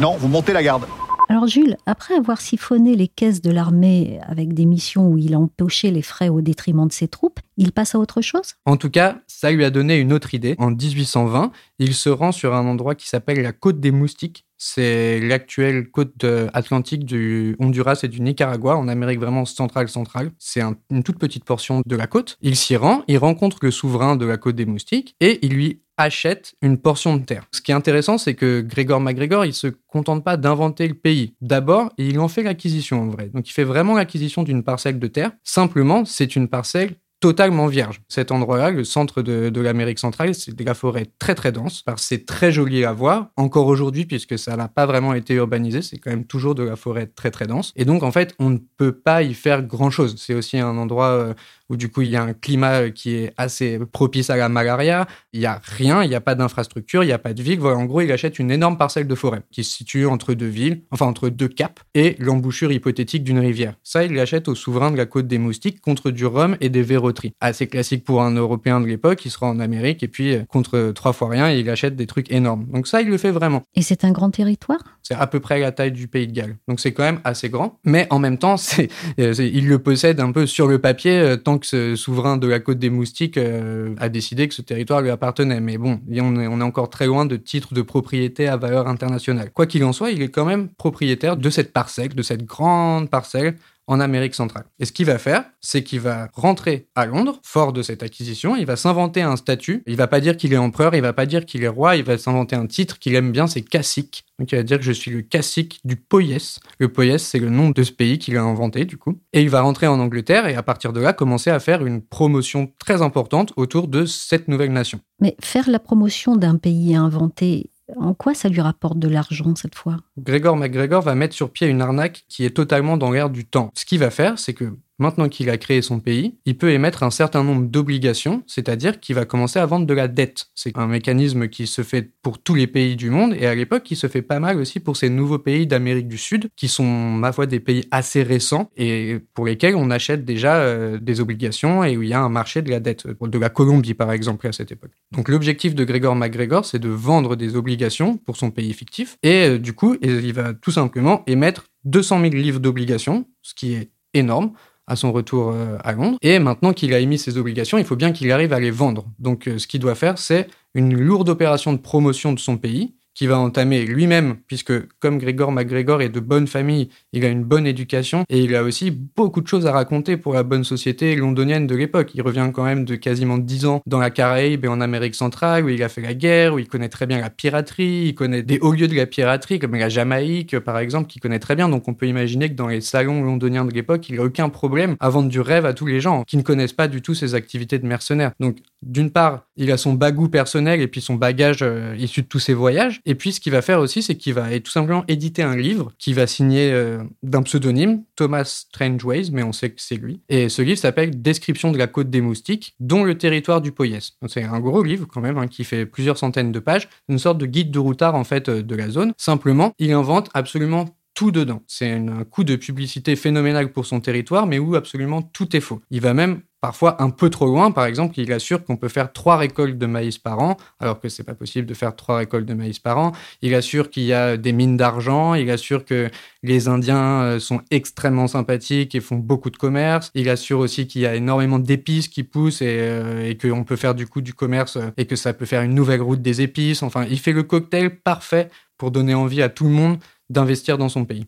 Non, 0.00 0.16
vous 0.16 0.28
montez 0.28 0.52
la 0.52 0.62
garde. 0.62 0.84
Alors 1.28 1.46
Jules, 1.46 1.76
après 1.86 2.14
avoir 2.14 2.40
siphonné 2.40 2.96
les 2.96 3.06
caisses 3.06 3.40
de 3.40 3.52
l'armée 3.52 4.18
avec 4.26 4.52
des 4.52 4.66
missions 4.66 5.06
où 5.06 5.16
il 5.16 5.36
empochait 5.36 5.92
les 5.92 6.02
frais 6.02 6.28
au 6.28 6.40
détriment 6.40 6.88
de 6.88 6.92
ses 6.92 7.06
troupes, 7.06 7.38
il 7.56 7.70
passe 7.70 7.94
à 7.94 8.00
autre 8.00 8.20
chose? 8.20 8.54
En 8.66 8.76
tout 8.76 8.90
cas, 8.90 9.18
ça 9.28 9.52
lui 9.52 9.64
a 9.64 9.70
donné 9.70 9.96
une 9.98 10.12
autre 10.12 10.34
idée. 10.34 10.56
En 10.58 10.72
1820, 10.72 11.52
il 11.78 11.94
se 11.94 12.08
rend 12.08 12.32
sur 12.32 12.52
un 12.52 12.66
endroit 12.66 12.96
qui 12.96 13.08
s'appelle 13.08 13.42
la 13.42 13.52
côte 13.52 13.78
des 13.78 13.92
moustiques. 13.92 14.44
C'est 14.62 15.20
l'actuelle 15.20 15.90
côte 15.90 16.22
euh, 16.24 16.50
atlantique 16.52 17.06
du 17.06 17.56
Honduras 17.60 17.98
et 18.02 18.08
du 18.08 18.20
Nicaragua, 18.20 18.76
en 18.76 18.88
Amérique 18.88 19.18
vraiment 19.18 19.46
centrale-centrale. 19.46 20.32
C'est 20.38 20.60
un- 20.60 20.76
une 20.90 21.02
toute 21.02 21.18
petite 21.18 21.44
portion 21.46 21.80
de 21.86 21.96
la 21.96 22.06
côte. 22.06 22.36
Il 22.42 22.56
s'y 22.56 22.76
rend, 22.76 23.02
il 23.08 23.16
rencontre 23.16 23.56
le 23.62 23.70
souverain 23.70 24.16
de 24.16 24.26
la 24.26 24.36
côte 24.36 24.56
des 24.56 24.66
moustiques 24.66 25.16
et 25.18 25.38
il 25.40 25.54
lui 25.54 25.80
achète 25.96 26.54
une 26.60 26.76
portion 26.76 27.16
de 27.16 27.24
terre. 27.24 27.46
Ce 27.52 27.62
qui 27.62 27.70
est 27.72 27.74
intéressant, 27.74 28.18
c'est 28.18 28.34
que 28.34 28.60
Grégor 28.60 29.00
MacGregor, 29.00 29.46
il 29.46 29.54
se 29.54 29.68
contente 29.86 30.22
pas 30.24 30.36
d'inventer 30.36 30.88
le 30.88 30.94
pays. 30.94 31.34
D'abord, 31.40 31.90
il 31.96 32.18
en 32.20 32.28
fait 32.28 32.42
l'acquisition 32.42 33.00
en 33.02 33.08
vrai. 33.08 33.30
Donc 33.32 33.48
il 33.48 33.52
fait 33.52 33.64
vraiment 33.64 33.94
l'acquisition 33.96 34.42
d'une 34.42 34.62
parcelle 34.62 34.98
de 34.98 35.06
terre. 35.06 35.32
Simplement, 35.42 36.04
c'est 36.04 36.36
une 36.36 36.48
parcelle 36.48 36.96
totalement 37.20 37.66
vierge. 37.66 38.00
Cet 38.08 38.32
endroit-là, 38.32 38.70
le 38.70 38.82
centre 38.82 39.22
de, 39.22 39.60
l'Amérique 39.60 39.98
centrale, 39.98 40.34
c'est 40.34 40.56
de 40.56 40.64
la 40.64 40.74
forêt 40.74 41.06
très 41.18 41.34
très 41.34 41.52
dense. 41.52 41.84
C'est 41.96 42.26
très 42.26 42.50
joli 42.50 42.84
à 42.84 42.92
voir, 42.92 43.28
encore 43.36 43.66
aujourd'hui, 43.66 44.06
puisque 44.06 44.38
ça 44.38 44.56
n'a 44.56 44.68
pas 44.68 44.86
vraiment 44.86 45.12
été 45.12 45.34
urbanisé, 45.34 45.82
c'est 45.82 45.98
quand 45.98 46.10
même 46.10 46.24
toujours 46.24 46.54
de 46.54 46.62
la 46.62 46.76
forêt 46.76 47.06
très 47.06 47.30
très 47.30 47.46
dense. 47.46 47.72
Et 47.76 47.84
donc, 47.84 48.02
en 48.02 48.10
fait, 48.10 48.34
on 48.38 48.48
ne 48.50 48.58
peut 48.78 48.92
pas 48.92 49.22
y 49.22 49.34
faire 49.34 49.62
grand-chose. 49.62 50.16
C'est 50.18 50.34
aussi 50.34 50.58
un 50.58 50.76
endroit 50.78 51.08
euh, 51.08 51.34
où, 51.70 51.76
du 51.76 51.88
coup, 51.88 52.02
il 52.02 52.10
y 52.10 52.16
a 52.16 52.22
un 52.22 52.34
climat 52.34 52.82
euh, 52.82 52.90
qui 52.90 53.14
est 53.14 53.32
assez 53.36 53.78
propice 53.92 54.28
à 54.28 54.36
la 54.36 54.48
malaria. 54.48 55.06
Il 55.32 55.40
n'y 55.40 55.46
a 55.46 55.60
rien, 55.64 56.02
il 56.02 56.08
n'y 56.08 56.14
a 56.14 56.20
pas 56.20 56.34
d'infrastructure, 56.34 57.02
il 57.02 57.06
n'y 57.06 57.12
a 57.12 57.18
pas 57.18 57.32
de 57.32 57.42
ville. 57.42 57.60
Voilà, 57.60 57.78
en 57.78 57.84
gros, 57.84 58.02
il 58.02 58.12
achète 58.12 58.38
une 58.38 58.50
énorme 58.50 58.76
parcelle 58.76 59.06
de 59.06 59.14
forêt 59.14 59.42
qui 59.50 59.64
se 59.64 59.72
situe 59.72 60.06
entre 60.06 60.34
deux 60.34 60.46
villes, 60.46 60.82
enfin 60.90 61.06
entre 61.06 61.28
deux 61.28 61.48
caps, 61.48 61.82
et 61.94 62.16
l'embouchure 62.18 62.72
hypothétique 62.72 63.24
d'une 63.24 63.38
rivière. 63.38 63.74
Ça, 63.82 64.04
il 64.04 64.12
l'achète 64.12 64.48
au 64.48 64.54
souverain 64.54 64.90
de 64.90 64.96
la 64.96 65.06
côte 65.06 65.26
des 65.26 65.38
moustiques 65.38 65.80
contre 65.80 66.10
du 66.10 66.26
rhum 66.26 66.56
et 66.60 66.68
des 66.68 66.82
verroteries. 66.82 67.32
Assez 67.40 67.66
classique 67.66 68.04
pour 68.04 68.22
un 68.22 68.32
Européen 68.32 68.80
de 68.80 68.86
l'époque, 68.86 69.24
il 69.24 69.30
sera 69.30 69.46
en 69.46 69.60
Amérique 69.60 70.02
et 70.02 70.08
puis 70.08 70.34
euh, 70.34 70.42
contre 70.48 70.92
trois 70.94 71.12
fois 71.12 71.28
rien, 71.28 71.50
il 71.50 71.70
achète 71.70 71.96
des 71.96 72.06
trucs 72.06 72.30
énormes. 72.32 72.66
Donc 72.66 72.86
ça, 72.86 73.00
il 73.00 73.08
le 73.08 73.18
fait 73.18 73.30
vraiment. 73.30 73.62
Et 73.74 73.82
c'est 73.82 74.04
un 74.04 74.10
grand 74.10 74.30
territoire? 74.30 74.80
C'est 75.02 75.14
à 75.14 75.26
peu 75.26 75.40
près 75.40 75.60
la 75.60 75.72
taille 75.72 75.92
du 75.92 76.08
pays 76.08 76.26
de 76.26 76.32
Galles. 76.32 76.56
Donc 76.68 76.80
c'est 76.80 76.92
quand 76.92 77.02
même 77.02 77.20
assez 77.24 77.48
grand. 77.48 77.78
Mais 77.84 78.06
en 78.10 78.18
même 78.18 78.38
temps, 78.38 78.56
c'est, 78.56 78.88
euh, 79.18 79.32
il 79.38 79.68
le 79.68 79.78
possède 79.78 80.20
un 80.20 80.32
peu 80.32 80.46
sur 80.46 80.66
le 80.66 80.78
papier 80.78 81.18
euh, 81.18 81.36
tant 81.36 81.58
ce 81.66 81.96
souverain 81.96 82.36
de 82.36 82.46
la 82.46 82.60
côte 82.60 82.78
des 82.78 82.90
moustiques 82.90 83.36
euh, 83.36 83.94
a 83.98 84.08
décidé 84.08 84.48
que 84.48 84.54
ce 84.54 84.62
territoire 84.62 85.00
lui 85.02 85.10
appartenait. 85.10 85.60
Mais 85.60 85.78
bon, 85.78 86.00
on 86.10 86.40
est, 86.40 86.46
on 86.46 86.60
est 86.60 86.64
encore 86.64 86.90
très 86.90 87.06
loin 87.06 87.26
de 87.26 87.36
titre 87.36 87.74
de 87.74 87.82
propriété 87.82 88.48
à 88.48 88.56
valeur 88.56 88.88
internationale. 88.88 89.50
Quoi 89.52 89.66
qu'il 89.66 89.84
en 89.84 89.92
soit, 89.92 90.10
il 90.10 90.22
est 90.22 90.28
quand 90.28 90.44
même 90.44 90.68
propriétaire 90.68 91.36
de 91.36 91.50
cette 91.50 91.72
parcelle, 91.72 92.14
de 92.14 92.22
cette 92.22 92.44
grande 92.44 93.10
parcelle 93.10 93.56
en 93.90 93.98
Amérique 93.98 94.36
centrale. 94.36 94.64
Et 94.78 94.84
ce 94.84 94.92
qu'il 94.92 95.06
va 95.06 95.18
faire, 95.18 95.44
c'est 95.60 95.82
qu'il 95.82 95.98
va 95.98 96.28
rentrer 96.32 96.86
à 96.94 97.06
Londres, 97.06 97.40
fort 97.42 97.72
de 97.72 97.82
cette 97.82 98.04
acquisition, 98.04 98.54
il 98.54 98.64
va 98.64 98.76
s'inventer 98.76 99.20
un 99.20 99.36
statut, 99.36 99.82
il 99.86 99.96
va 99.96 100.06
pas 100.06 100.20
dire 100.20 100.36
qu'il 100.36 100.52
est 100.52 100.58
empereur, 100.58 100.94
il 100.94 101.02
va 101.02 101.12
pas 101.12 101.26
dire 101.26 101.44
qu'il 101.44 101.64
est 101.64 101.68
roi, 101.68 101.96
il 101.96 102.04
va 102.04 102.16
s'inventer 102.16 102.54
un 102.54 102.66
titre 102.66 103.00
qu'il 103.00 103.16
aime 103.16 103.32
bien, 103.32 103.48
c'est 103.48 103.62
cacique. 103.62 104.24
Donc 104.38 104.52
il 104.52 104.56
va 104.56 104.62
dire 104.62 104.78
que 104.78 104.84
je 104.84 104.92
suis 104.92 105.10
le 105.10 105.22
cacique 105.22 105.80
du 105.84 105.96
Poyès. 105.96 106.60
Le 106.78 106.92
Poyès, 106.92 107.20
c'est 107.20 107.40
le 107.40 107.50
nom 107.50 107.70
de 107.70 107.82
ce 107.82 107.90
pays 107.90 108.18
qu'il 108.18 108.36
a 108.36 108.42
inventé, 108.42 108.84
du 108.84 108.96
coup. 108.96 109.20
Et 109.32 109.42
il 109.42 109.50
va 109.50 109.60
rentrer 109.60 109.88
en 109.88 109.98
Angleterre 109.98 110.46
et 110.46 110.54
à 110.54 110.62
partir 110.62 110.92
de 110.92 111.00
là, 111.00 111.12
commencer 111.12 111.50
à 111.50 111.58
faire 111.58 111.84
une 111.84 112.00
promotion 112.00 112.72
très 112.78 113.02
importante 113.02 113.52
autour 113.56 113.88
de 113.88 114.06
cette 114.06 114.46
nouvelle 114.46 114.72
nation. 114.72 115.00
Mais 115.20 115.36
faire 115.42 115.68
la 115.68 115.80
promotion 115.80 116.36
d'un 116.36 116.56
pays 116.56 116.94
inventé, 116.94 117.70
en 117.96 118.14
quoi 118.14 118.34
ça 118.34 118.48
lui 118.48 118.60
rapporte 118.60 118.98
de 118.98 119.08
l'argent 119.08 119.54
cette 119.54 119.74
fois? 119.74 119.98
Grégor 120.18 120.56
MacGregor 120.56 121.02
va 121.02 121.14
mettre 121.14 121.34
sur 121.34 121.50
pied 121.50 121.66
une 121.66 121.80
arnaque 121.80 122.24
qui 122.28 122.44
est 122.44 122.50
totalement 122.50 122.96
dans 122.96 123.10
l'air 123.10 123.30
du 123.30 123.44
temps. 123.44 123.70
Ce 123.74 123.84
qu'il 123.84 123.98
va 123.98 124.10
faire, 124.10 124.38
c'est 124.38 124.54
que 124.54 124.76
maintenant 125.00 125.28
qu'il 125.28 125.50
a 125.50 125.56
créé 125.56 125.82
son 125.82 125.98
pays, 125.98 126.38
il 126.44 126.56
peut 126.56 126.70
émettre 126.70 127.02
un 127.02 127.10
certain 127.10 127.42
nombre 127.42 127.66
d'obligations, 127.66 128.42
c'est-à-dire 128.46 129.00
qu'il 129.00 129.14
va 129.14 129.24
commencer 129.24 129.58
à 129.58 129.66
vendre 129.66 129.86
de 129.86 129.94
la 129.94 130.08
dette. 130.08 130.46
C'est 130.54 130.76
un 130.78 130.86
mécanisme 130.86 131.48
qui 131.48 131.66
se 131.66 131.82
fait 131.82 132.12
pour 132.22 132.38
tous 132.40 132.54
les 132.54 132.66
pays 132.66 132.96
du 132.96 133.10
monde 133.10 133.34
et 133.34 133.46
à 133.46 133.54
l'époque 133.54 133.82
qui 133.82 133.96
se 133.96 134.06
fait 134.06 134.22
pas 134.22 134.38
mal 134.40 134.58
aussi 134.58 134.78
pour 134.80 134.96
ces 134.96 135.08
nouveaux 135.08 135.38
pays 135.38 135.66
d'Amérique 135.66 136.08
du 136.08 136.18
Sud 136.18 136.48
qui 136.56 136.68
sont, 136.68 136.84
ma 136.84 137.32
foi, 137.32 137.46
des 137.46 137.60
pays 137.60 137.84
assez 137.90 138.22
récents 138.22 138.70
et 138.76 139.18
pour 139.34 139.46
lesquels 139.46 139.74
on 139.74 139.90
achète 139.90 140.24
déjà 140.24 140.56
euh, 140.56 140.98
des 141.00 141.20
obligations 141.20 141.82
et 141.82 141.96
où 141.96 142.02
il 142.02 142.10
y 142.10 142.14
a 142.14 142.20
un 142.20 142.28
marché 142.28 142.62
de 142.62 142.70
la 142.70 142.80
dette, 142.80 143.06
de 143.06 143.38
la 143.38 143.48
Colombie 143.48 143.94
par 143.94 144.12
exemple 144.12 144.46
à 144.46 144.52
cette 144.52 144.70
époque. 144.70 144.92
Donc 145.12 145.28
l'objectif 145.28 145.74
de 145.74 145.84
Grégor 145.84 146.14
MacGregor, 146.14 146.64
c'est 146.64 146.78
de 146.78 146.88
vendre 146.88 147.36
des 147.36 147.56
obligations 147.56 148.18
pour 148.18 148.36
son 148.36 148.50
pays 148.50 148.72
fictif 148.74 149.16
et 149.22 149.46
euh, 149.46 149.58
du 149.58 149.72
coup, 149.72 149.96
il 150.02 150.32
va 150.32 150.52
tout 150.52 150.70
simplement 150.70 151.22
émettre 151.26 151.66
200 151.84 152.20
000 152.20 152.34
livres 152.34 152.60
d'obligations, 152.60 153.26
ce 153.42 153.54
qui 153.54 153.72
est 153.72 153.90
énorme 154.14 154.52
à 154.90 154.96
son 154.96 155.12
retour 155.12 155.52
euh, 155.54 155.78
à 155.84 155.92
Londres. 155.92 156.18
Et 156.20 156.38
maintenant 156.38 156.72
qu'il 156.72 156.92
a 156.92 156.98
émis 156.98 157.18
ses 157.18 157.38
obligations, 157.38 157.78
il 157.78 157.84
faut 157.84 157.96
bien 157.96 158.12
qu'il 158.12 158.30
arrive 158.32 158.52
à 158.52 158.60
les 158.60 158.70
vendre. 158.70 159.06
Donc 159.18 159.48
ce 159.56 159.66
qu'il 159.66 159.80
doit 159.80 159.94
faire, 159.94 160.18
c'est 160.18 160.48
une 160.74 160.94
lourde 160.94 161.28
opération 161.28 161.72
de 161.72 161.78
promotion 161.78 162.32
de 162.32 162.38
son 162.38 162.56
pays 162.58 162.94
qui 163.20 163.26
va 163.26 163.38
entamer 163.38 163.84
lui-même, 163.84 164.36
puisque 164.46 164.72
comme 164.98 165.18
Grégor 165.18 165.52
MacGregor 165.52 166.00
est 166.00 166.08
de 166.08 166.20
bonne 166.20 166.46
famille, 166.46 166.88
il 167.12 167.22
a 167.26 167.28
une 167.28 167.44
bonne 167.44 167.66
éducation 167.66 168.24
et 168.30 168.40
il 168.40 168.56
a 168.56 168.62
aussi 168.62 168.90
beaucoup 168.90 169.42
de 169.42 169.46
choses 169.46 169.66
à 169.66 169.72
raconter 169.72 170.16
pour 170.16 170.32
la 170.32 170.42
bonne 170.42 170.64
société 170.64 171.14
londonienne 171.16 171.66
de 171.66 171.74
l'époque. 171.74 172.12
Il 172.14 172.22
revient 172.22 172.50
quand 172.50 172.64
même 172.64 172.86
de 172.86 172.94
quasiment 172.94 173.36
10 173.36 173.66
ans 173.66 173.82
dans 173.84 173.98
la 173.98 174.08
Caraïbe 174.08 174.64
et 174.64 174.68
en 174.68 174.80
Amérique 174.80 175.14
centrale 175.14 175.66
où 175.66 175.68
il 175.68 175.82
a 175.82 175.90
fait 175.90 176.00
la 176.00 176.14
guerre, 176.14 176.54
où 176.54 176.58
il 176.60 176.66
connaît 176.66 176.88
très 176.88 177.06
bien 177.06 177.20
la 177.20 177.28
piraterie, 177.28 178.06
il 178.06 178.14
connaît 178.14 178.42
des 178.42 178.58
hauts 178.58 178.72
lieux 178.72 178.88
de 178.88 178.96
la 178.96 179.04
piraterie 179.04 179.58
comme 179.58 179.74
la 179.74 179.90
Jamaïque 179.90 180.58
par 180.58 180.78
exemple, 180.78 181.06
qu'il 181.06 181.20
connaît 181.20 181.40
très 181.40 181.56
bien. 181.56 181.68
Donc 181.68 181.88
on 181.88 181.92
peut 181.92 182.06
imaginer 182.06 182.48
que 182.48 182.54
dans 182.54 182.68
les 182.68 182.80
salons 182.80 183.22
londoniens 183.22 183.66
de 183.66 183.74
l'époque, 183.74 184.08
il 184.08 184.16
n'a 184.16 184.22
aucun 184.22 184.48
problème 184.48 184.96
à 184.98 185.10
vendre 185.10 185.28
du 185.28 185.40
rêve 185.40 185.66
à 185.66 185.74
tous 185.74 185.84
les 185.84 186.00
gens 186.00 186.24
qui 186.26 186.38
ne 186.38 186.42
connaissent 186.42 186.72
pas 186.72 186.88
du 186.88 187.02
tout 187.02 187.14
ses 187.14 187.34
activités 187.34 187.78
de 187.78 187.86
mercenaire. 187.86 188.32
Donc 188.40 188.56
d'une 188.80 189.10
part, 189.10 189.46
il 189.56 189.70
a 189.72 189.76
son 189.76 189.92
bagou 189.92 190.30
personnel 190.30 190.80
et 190.80 190.88
puis 190.88 191.02
son 191.02 191.16
bagage 191.16 191.58
euh, 191.60 191.94
issu 191.98 192.22
de 192.22 192.26
tous 192.26 192.38
ses 192.38 192.54
voyages. 192.54 193.02
Et 193.10 193.16
puis, 193.16 193.32
ce 193.32 193.40
qu'il 193.40 193.50
va 193.50 193.60
faire 193.60 193.80
aussi, 193.80 194.04
c'est 194.04 194.14
qu'il 194.14 194.34
va 194.34 194.60
tout 194.60 194.70
simplement 194.70 195.02
éditer 195.08 195.42
un 195.42 195.56
livre 195.56 195.92
qui 195.98 196.12
va 196.12 196.28
signer 196.28 196.70
euh, 196.70 197.02
d'un 197.24 197.42
pseudonyme, 197.42 198.04
Thomas 198.14 198.44
Strangeways, 198.44 199.32
mais 199.32 199.42
on 199.42 199.52
sait 199.52 199.70
que 199.70 199.80
c'est 199.80 199.96
lui. 199.96 200.20
Et 200.28 200.48
ce 200.48 200.62
livre 200.62 200.78
s'appelle 200.78 201.20
Description 201.20 201.72
de 201.72 201.76
la 201.76 201.88
côte 201.88 202.08
des 202.08 202.20
moustiques, 202.20 202.76
dont 202.78 203.02
le 203.02 203.18
territoire 203.18 203.62
du 203.62 203.72
Poyès. 203.72 204.12
C'est 204.28 204.44
un 204.44 204.60
gros 204.60 204.84
livre 204.84 205.08
quand 205.12 205.20
même, 205.20 205.38
hein, 205.38 205.48
qui 205.48 205.64
fait 205.64 205.86
plusieurs 205.86 206.18
centaines 206.18 206.52
de 206.52 206.60
pages, 206.60 206.88
une 207.08 207.18
sorte 207.18 207.38
de 207.38 207.46
guide 207.46 207.72
de 207.72 207.80
routard 207.80 208.14
en 208.14 208.22
fait 208.22 208.48
euh, 208.48 208.62
de 208.62 208.76
la 208.76 208.90
zone. 208.90 209.12
Simplement, 209.16 209.72
il 209.80 209.90
invente 209.90 210.30
absolument 210.32 210.84
tout 211.20 211.32
dedans. 211.32 211.60
C'est 211.66 211.92
un 211.92 212.24
coup 212.24 212.44
de 212.44 212.56
publicité 212.56 213.14
phénoménal 213.14 213.72
pour 213.72 213.84
son 213.84 214.00
territoire, 214.00 214.46
mais 214.46 214.58
où 214.58 214.74
absolument 214.74 215.20
tout 215.20 215.54
est 215.54 215.60
faux. 215.60 215.82
Il 215.90 216.00
va 216.00 216.14
même 216.14 216.40
parfois 216.62 217.02
un 217.02 217.10
peu 217.10 217.28
trop 217.28 217.44
loin. 217.44 217.72
Par 217.72 217.84
exemple, 217.84 218.18
il 218.18 218.32
assure 218.32 218.64
qu'on 218.64 218.78
peut 218.78 218.88
faire 218.88 219.12
trois 219.12 219.36
récoltes 219.36 219.76
de 219.76 219.84
maïs 219.84 220.16
par 220.16 220.38
an, 220.38 220.56
alors 220.78 220.98
que 220.98 221.10
c'est 221.10 221.22
pas 221.22 221.34
possible 221.34 221.66
de 221.66 221.74
faire 221.74 221.94
trois 221.94 222.16
récoltes 222.16 222.46
de 222.46 222.54
maïs 222.54 222.78
par 222.78 222.96
an. 222.96 223.12
Il 223.42 223.54
assure 223.54 223.90
qu'il 223.90 224.04
y 224.04 224.14
a 224.14 224.38
des 224.38 224.52
mines 224.54 224.78
d'argent. 224.78 225.34
Il 225.34 225.50
assure 225.50 225.84
que 225.84 226.08
les 226.42 226.68
Indiens 226.68 227.20
euh, 227.20 227.38
sont 227.38 227.60
extrêmement 227.70 228.26
sympathiques 228.26 228.94
et 228.94 229.00
font 229.00 229.16
beaucoup 229.16 229.50
de 229.50 229.58
commerce. 229.58 230.10
Il 230.14 230.30
assure 230.30 230.60
aussi 230.60 230.86
qu'il 230.86 231.02
y 231.02 231.06
a 231.06 231.14
énormément 231.16 231.58
d'épices 231.58 232.08
qui 232.08 232.22
poussent 232.22 232.62
et, 232.62 232.78
euh, 232.80 233.28
et 233.28 233.36
qu'on 233.36 233.64
peut 233.64 233.76
faire 233.76 233.94
du 233.94 234.06
coup 234.06 234.22
du 234.22 234.32
commerce 234.32 234.76
euh, 234.76 234.88
et 234.96 235.04
que 235.04 235.16
ça 235.16 235.34
peut 235.34 235.44
faire 235.44 235.60
une 235.60 235.74
nouvelle 235.74 236.00
route 236.00 236.22
des 236.22 236.40
épices. 236.40 236.82
Enfin, 236.82 237.04
il 237.10 237.18
fait 237.18 237.32
le 237.32 237.42
cocktail 237.42 238.00
parfait 238.00 238.48
pour 238.78 238.90
donner 238.90 239.12
envie 239.12 239.42
à 239.42 239.50
tout 239.50 239.64
le 239.64 239.72
monde 239.72 239.98
d'investir 240.30 240.78
dans 240.78 240.88
son 240.88 241.04
pays. 241.04 241.26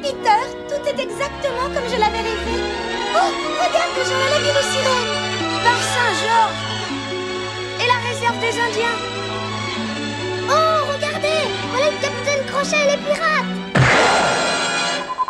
Peter, 0.00 0.40
tout 0.68 0.88
est 0.88 1.02
exactement 1.02 1.66
comme 1.74 1.88
je 1.88 1.98
l'avais 1.98 2.18
rêvé. 2.18 2.56
Oh, 3.14 3.30
regarde 3.60 3.92
déjà 3.94 4.16
la 4.30 4.38
ville 4.38 4.58
aux 4.58 4.68
sirènes. 4.72 5.12
Par 5.62 5.80
Saint-Georges. 5.92 6.64
Et 7.82 7.86
la 7.86 7.98
réserve 8.08 8.38
des 8.40 8.54
Indiens. 8.60 8.98
Oh, 10.48 10.92
regardez, 10.94 11.40
voilà 11.70 11.90
le 11.90 12.00
capitaine 12.00 12.46
Crochet 12.46 12.76
et 12.76 12.90
les 12.92 13.02
pirates. 13.02 13.64